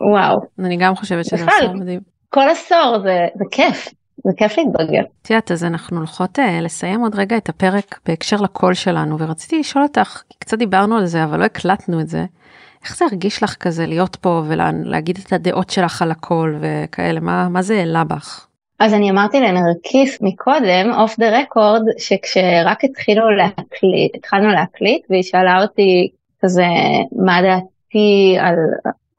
[0.00, 0.40] וואו.
[0.58, 2.00] אני גם חושבת שזה עשור מדהים.
[2.30, 3.88] כל עשור זה, זה כיף.
[4.24, 5.02] זה כיף להתבגר.
[5.22, 9.58] את יודעת, אז אנחנו הולכות uh, לסיים עוד רגע את הפרק בהקשר לקול שלנו, ורציתי
[9.58, 12.24] לשאול אותך, קצת דיברנו על זה, אבל לא הקלטנו את זה.
[12.84, 17.48] איך זה הרגיש לך כזה להיות פה ולהגיד את הדעות שלך על הקול וכאלה, מה,
[17.48, 18.46] מה זה העלה בך?
[18.78, 25.62] אז אני אמרתי לנרקיס מקודם, off the record, שכשרק התחילו להקליט, התחלנו להקליט, והיא שאלה
[25.62, 26.10] אותי
[26.42, 26.66] כזה,
[27.16, 28.56] מה דעתי על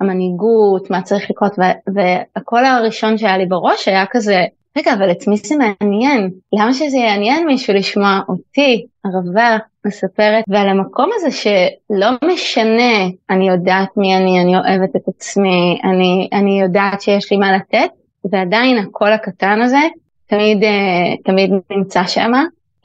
[0.02, 1.54] המנהיגות, מה צריך לקרות,
[1.94, 4.46] והקול הראשון שהיה לי בראש היה כזה,
[4.78, 6.30] רגע, אבל את מי זה מעניין?
[6.54, 13.98] למה שזה יעניין מישהו לשמוע אותי, ערבה, מספרת, ועל המקום הזה שלא משנה, אני יודעת
[13.98, 17.90] מי אני, אני אוהבת את עצמי, אני, אני יודעת שיש לי מה לתת,
[18.32, 19.82] ועדיין הקול הקטן הזה
[20.28, 22.32] תמיד, אה, תמיד נמצא שם.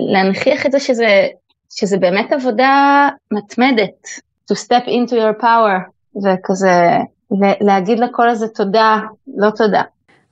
[0.00, 1.26] להנכיח את זה שזה,
[1.70, 4.06] שזה באמת עבודה מתמדת,
[4.52, 6.98] to step into your power, וכזה
[7.60, 9.00] להגיד לקול הזה תודה,
[9.36, 9.82] לא תודה.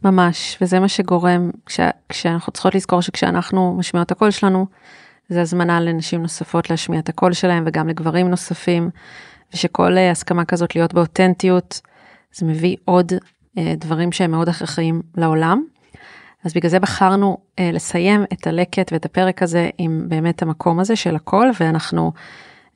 [0.04, 4.66] ממש, וזה מה שגורם, כש, כשאנחנו צריכות לזכור שכשאנחנו משמיעות את הקול שלנו,
[5.28, 8.90] זה הזמנה לנשים נוספות להשמיע את הקול שלהם וגם לגברים נוספים,
[9.54, 11.80] ושכל אה, הסכמה כזאת להיות באותנטיות,
[12.32, 13.12] זה מביא עוד
[13.58, 15.64] אה, דברים שהם מאוד הכרחיים לעולם.
[16.44, 20.96] אז בגלל זה בחרנו אה, לסיים את הלקט ואת הפרק הזה עם באמת המקום הזה
[20.96, 22.12] של הקול, ואנחנו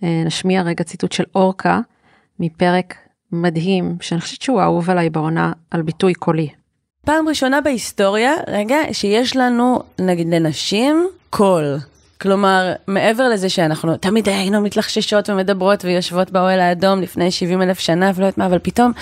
[0.03, 1.81] אה, נשמיע רגע ציטוט של אורקה
[2.41, 2.95] מפרק
[3.33, 6.49] מדהים, שאני חושבת שהוא אהוב עליי בעונה על ביטוי קולי.
[7.07, 11.77] פעם ראשונה בהיסטוריה, רגע, שיש לנו, נגיד לנשים, קול.
[12.23, 18.11] כלומר, מעבר לזה שאנחנו תמיד היינו מתלחששות ומדברות ויושבות באוהל האדום לפני 70 אלף שנה
[18.15, 18.93] ולא יודעת מה, אבל פתאום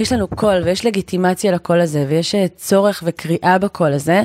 [0.00, 4.22] יש לנו קול ויש לגיטימציה לקול הזה ויש אה, צורך וקריאה בקול הזה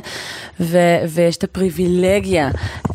[0.60, 2.50] ו- ויש את הפריבילגיה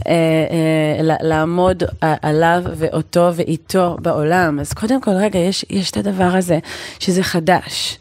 [0.06, 1.82] אה, אה, לעמוד
[2.22, 4.60] עליו ואותו ואיתו בעולם.
[4.60, 6.58] אז קודם כל, רגע, יש, יש את הדבר הזה
[6.98, 7.98] שזה חדש.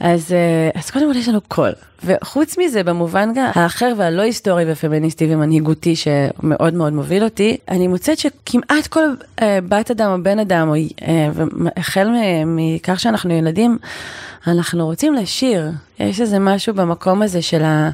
[0.00, 1.72] אז, אה, אז קודם כל יש לנו קול.
[2.04, 8.18] וחוץ מזה, במובן גם האחר והלא היסטורי ופמיניסטי ומנהיגותי שמאוד מאוד מוביל אותי, אני מוצאת
[8.18, 9.04] שכמעט כל
[9.36, 11.02] uh, בת אדם או בן אדם, או, uh,
[11.76, 12.08] החל
[12.46, 13.78] מכך שאנחנו ילדים,
[14.46, 15.70] אנחנו רוצים לשיר.
[15.98, 17.90] יש איזה משהו במקום הזה של, ה,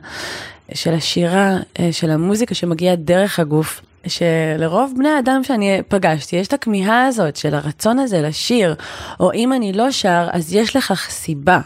[0.74, 3.80] של השירה, uh, של המוזיקה שמגיעה דרך הגוף.
[4.06, 8.74] שלרוב בני האדם שאני פגשתי, יש את הכמיהה הזאת של הרצון הזה לשיר,
[9.20, 11.60] או אם אני לא שר, אז יש לכך סיבה.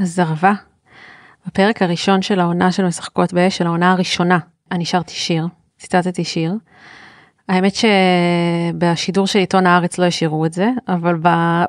[0.00, 0.52] אז ערבה,
[1.46, 4.38] בפרק הראשון של העונה של משחקות באש, של העונה הראשונה,
[4.72, 5.46] אני שרתי שיר,
[5.78, 6.54] ציטטתי שיר.
[7.48, 11.16] האמת שבשידור של עיתון הארץ לא השאירו את זה, אבל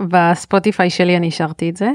[0.07, 1.91] בספוטיפיי שלי אני שרתי את זה.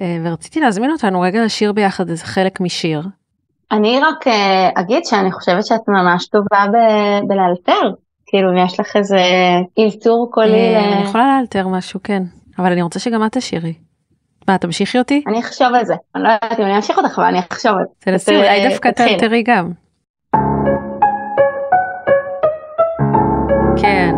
[0.00, 3.02] אה, ורציתי להזמין אותנו רגע לשיר ביחד איזה חלק משיר.
[3.72, 7.96] אני רק אה, אגיד שאני חושבת שאת ממש טובה ב- בלאלתר.
[8.26, 9.20] כאילו אם יש לך איזה
[9.78, 10.74] אלתור קולי.
[10.74, 12.22] אה, אני יכולה לאלתר משהו, כן.
[12.58, 13.74] אבל אני רוצה שגם את תשאירי.
[14.50, 15.22] מה, תמשיכי אותי?
[15.26, 15.94] אני אחשוב על זה.
[16.14, 17.94] אני לא יודעת אם אני אמשיך אותך, אבל אני אחשוב על זה.
[17.98, 19.70] תנסי, אולי דווקא תראי גם.
[23.76, 24.14] כן,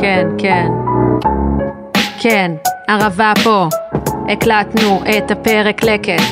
[0.00, 0.66] כן, כן.
[2.20, 2.50] כן,
[2.88, 3.68] ערבה פה.
[4.28, 6.22] הקלטנו את הפרק לקט.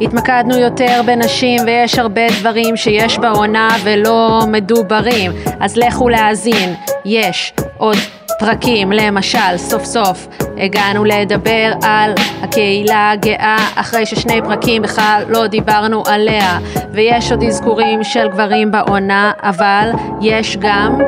[0.00, 6.74] התמקדנו יותר בנשים ויש הרבה דברים שיש בעונה ולא מדוברים, אז לכו להאזין,
[7.04, 7.96] יש עוד
[8.38, 10.26] פרקים, למשל, סוף סוף
[10.58, 12.12] הגענו לדבר על
[12.42, 16.58] הקהילה הגאה אחרי ששני פרקים בכלל לא דיברנו עליה.
[16.92, 20.98] ויש עוד אזכורים של גברים בעונה, אבל יש גם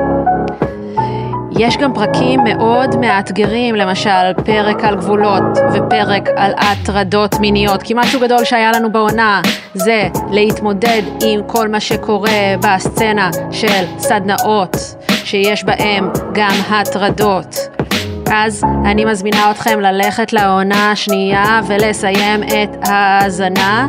[1.58, 5.42] יש גם פרקים מאוד מאתגרים, למשל פרק על גבולות
[5.72, 9.40] ופרק על הטרדות מיניות, כי משהו גדול שהיה לנו בעונה
[9.74, 14.76] זה להתמודד עם כל מה שקורה בסצנה של סדנאות,
[15.08, 17.56] שיש בהם גם הטרדות.
[18.32, 23.86] אז אני מזמינה אתכם ללכת לעונה השנייה ולסיים את ההאזנה.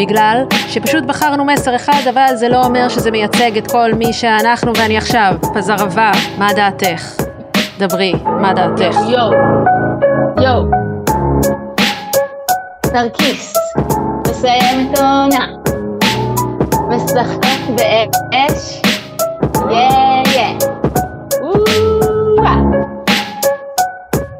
[0.00, 4.72] בגלל שפשוט בחרנו מסר אחד, אבל זה לא אומר שזה מייצג את כל מי שאנחנו
[4.76, 5.34] ואני עכשיו.
[5.54, 7.16] פזרבה, מה דעתך?
[7.78, 8.96] דברי, מה דעתך?
[9.08, 9.32] יואו,
[10.42, 10.64] יואו.
[12.92, 13.54] נרקיס,
[14.30, 15.46] מסיים את העונה.
[16.88, 18.82] משחק באש,
[19.70, 20.58] יא יא.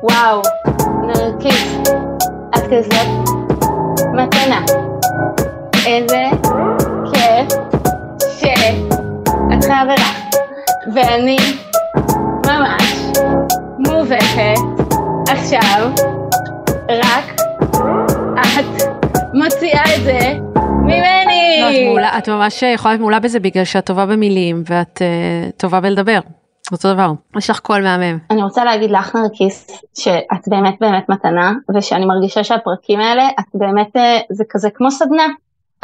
[0.03, 0.43] וואו,
[1.07, 1.79] נרקיס,
[2.55, 3.29] את כזאת
[4.15, 4.90] מתנה.
[5.91, 6.25] איזה
[7.13, 7.59] כיף
[8.39, 10.11] שאת חברה,
[10.95, 11.37] ואני
[12.47, 13.19] ממש
[13.79, 14.61] מובכת
[15.29, 15.91] עכשיו,
[16.91, 17.41] רק
[18.35, 18.83] את
[19.35, 20.19] מוציאה את זה
[20.83, 21.61] ממני.
[21.61, 25.53] לא, את, מעולה, את ממש יכולה להיות מעולה בזה בגלל שאת טובה במילים ואת uh,
[25.57, 26.21] טובה בלדבר.
[26.73, 28.19] אותו דבר, יש לך קול מהמם.
[28.31, 33.97] אני רוצה להגיד לך נרקיס שאת באמת באמת מתנה ושאני מרגישה שהפרקים האלה את באמת
[33.97, 35.27] אה, זה כזה כמו סדנה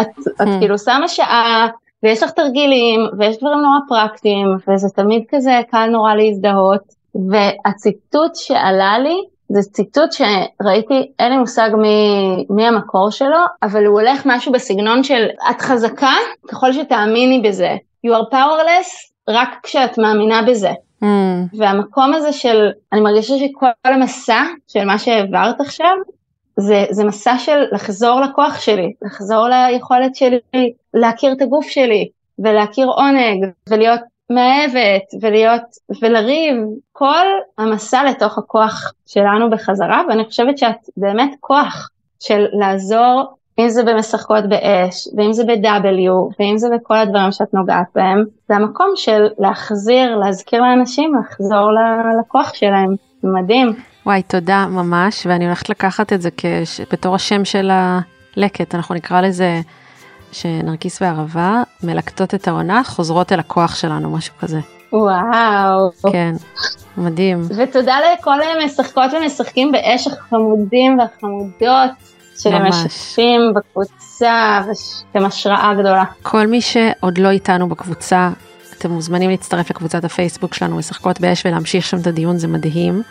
[0.00, 0.58] את, את hmm.
[0.58, 1.68] כאילו שמה שעה,
[2.02, 6.96] ויש לך תרגילים, ויש דברים נורא פרקטיים, וזה תמיד כזה קל נורא להזדהות.
[7.30, 9.16] והציטוט שעלה לי,
[9.48, 15.02] זה ציטוט שראיתי, אין לי מושג מי, מי המקור שלו, אבל הוא הולך משהו בסגנון
[15.02, 16.14] של את חזקה
[16.48, 17.76] ככל שתאמיני בזה.
[18.06, 20.70] You are powerless רק כשאת מאמינה בזה.
[21.02, 21.06] Mm.
[21.58, 25.96] והמקום הזה של, אני מרגישה שכל המסע של מה שהעברת עכשיו,
[26.56, 32.86] זה, זה מסע של לחזור לכוח שלי, לחזור ליכולת שלי להכיר את הגוף שלי, ולהכיר
[32.86, 34.00] עונג, ולהיות
[34.30, 35.62] מאהבת, ולהיות,
[36.02, 36.56] ולריב,
[36.92, 37.26] כל
[37.58, 41.88] המסע לתוך הכוח שלנו בחזרה, ואני חושבת שאת באמת כוח
[42.20, 47.86] של לעזור, אם זה במשחקות באש, ואם זה ב-W, ואם זה בכל הדברים שאת נוגעת
[47.94, 51.70] בהם, זה המקום של להחזיר, להזכיר לאנשים, לחזור
[52.20, 53.95] לכוח שלהם, מדהים.
[54.06, 56.80] וואי, תודה ממש, ואני הולכת לקחת את זה כש...
[56.92, 59.60] בתור השם של הלקט, אנחנו נקרא לזה
[60.32, 64.60] שנרקיס וערבה מלקטות את העונה, חוזרות אל הכוח שלנו, משהו כזה.
[64.92, 65.90] וואו.
[66.12, 66.34] כן,
[66.96, 67.42] מדהים.
[67.56, 71.90] ותודה לכל המשחקות ומשחקים באש החמודים והחמודות.
[72.38, 76.04] שמשתפים בקבוצה ושהם השראה גדולה.
[76.22, 78.30] כל מי שעוד לא איתנו בקבוצה,
[78.78, 83.02] אתם מוזמנים להצטרף לקבוצת הפייסבוק שלנו, משחקות באש ולהמשיך שם את הדיון, זה מדהים.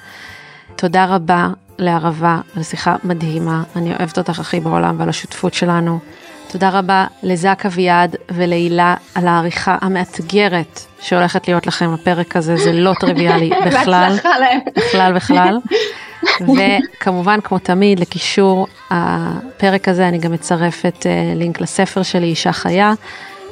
[0.76, 1.48] תודה רבה
[1.80, 6.00] לערבה על שיחה מדהימה, אני אוהבת אותך הכי בעולם ועל השותפות שלנו.
[6.48, 12.94] תודה רבה לזק אביעד ולהילה על העריכה המאתגרת שהולכת להיות לכם בפרק הזה, זה לא
[13.00, 14.18] טריוויאלי בכלל,
[14.76, 15.58] בכלל בכלל.
[16.42, 22.94] וכמובן, כמו תמיד, לקישור הפרק הזה אני גם מצרפת אה, לינק לספר שלי, אישה חיה,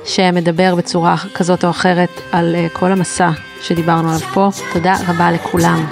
[0.06, 3.30] שמדבר בצורה כזאת או אחרת על אה, כל המסע
[3.62, 4.50] שדיברנו עליו פה.
[4.74, 5.86] תודה רבה לכולם.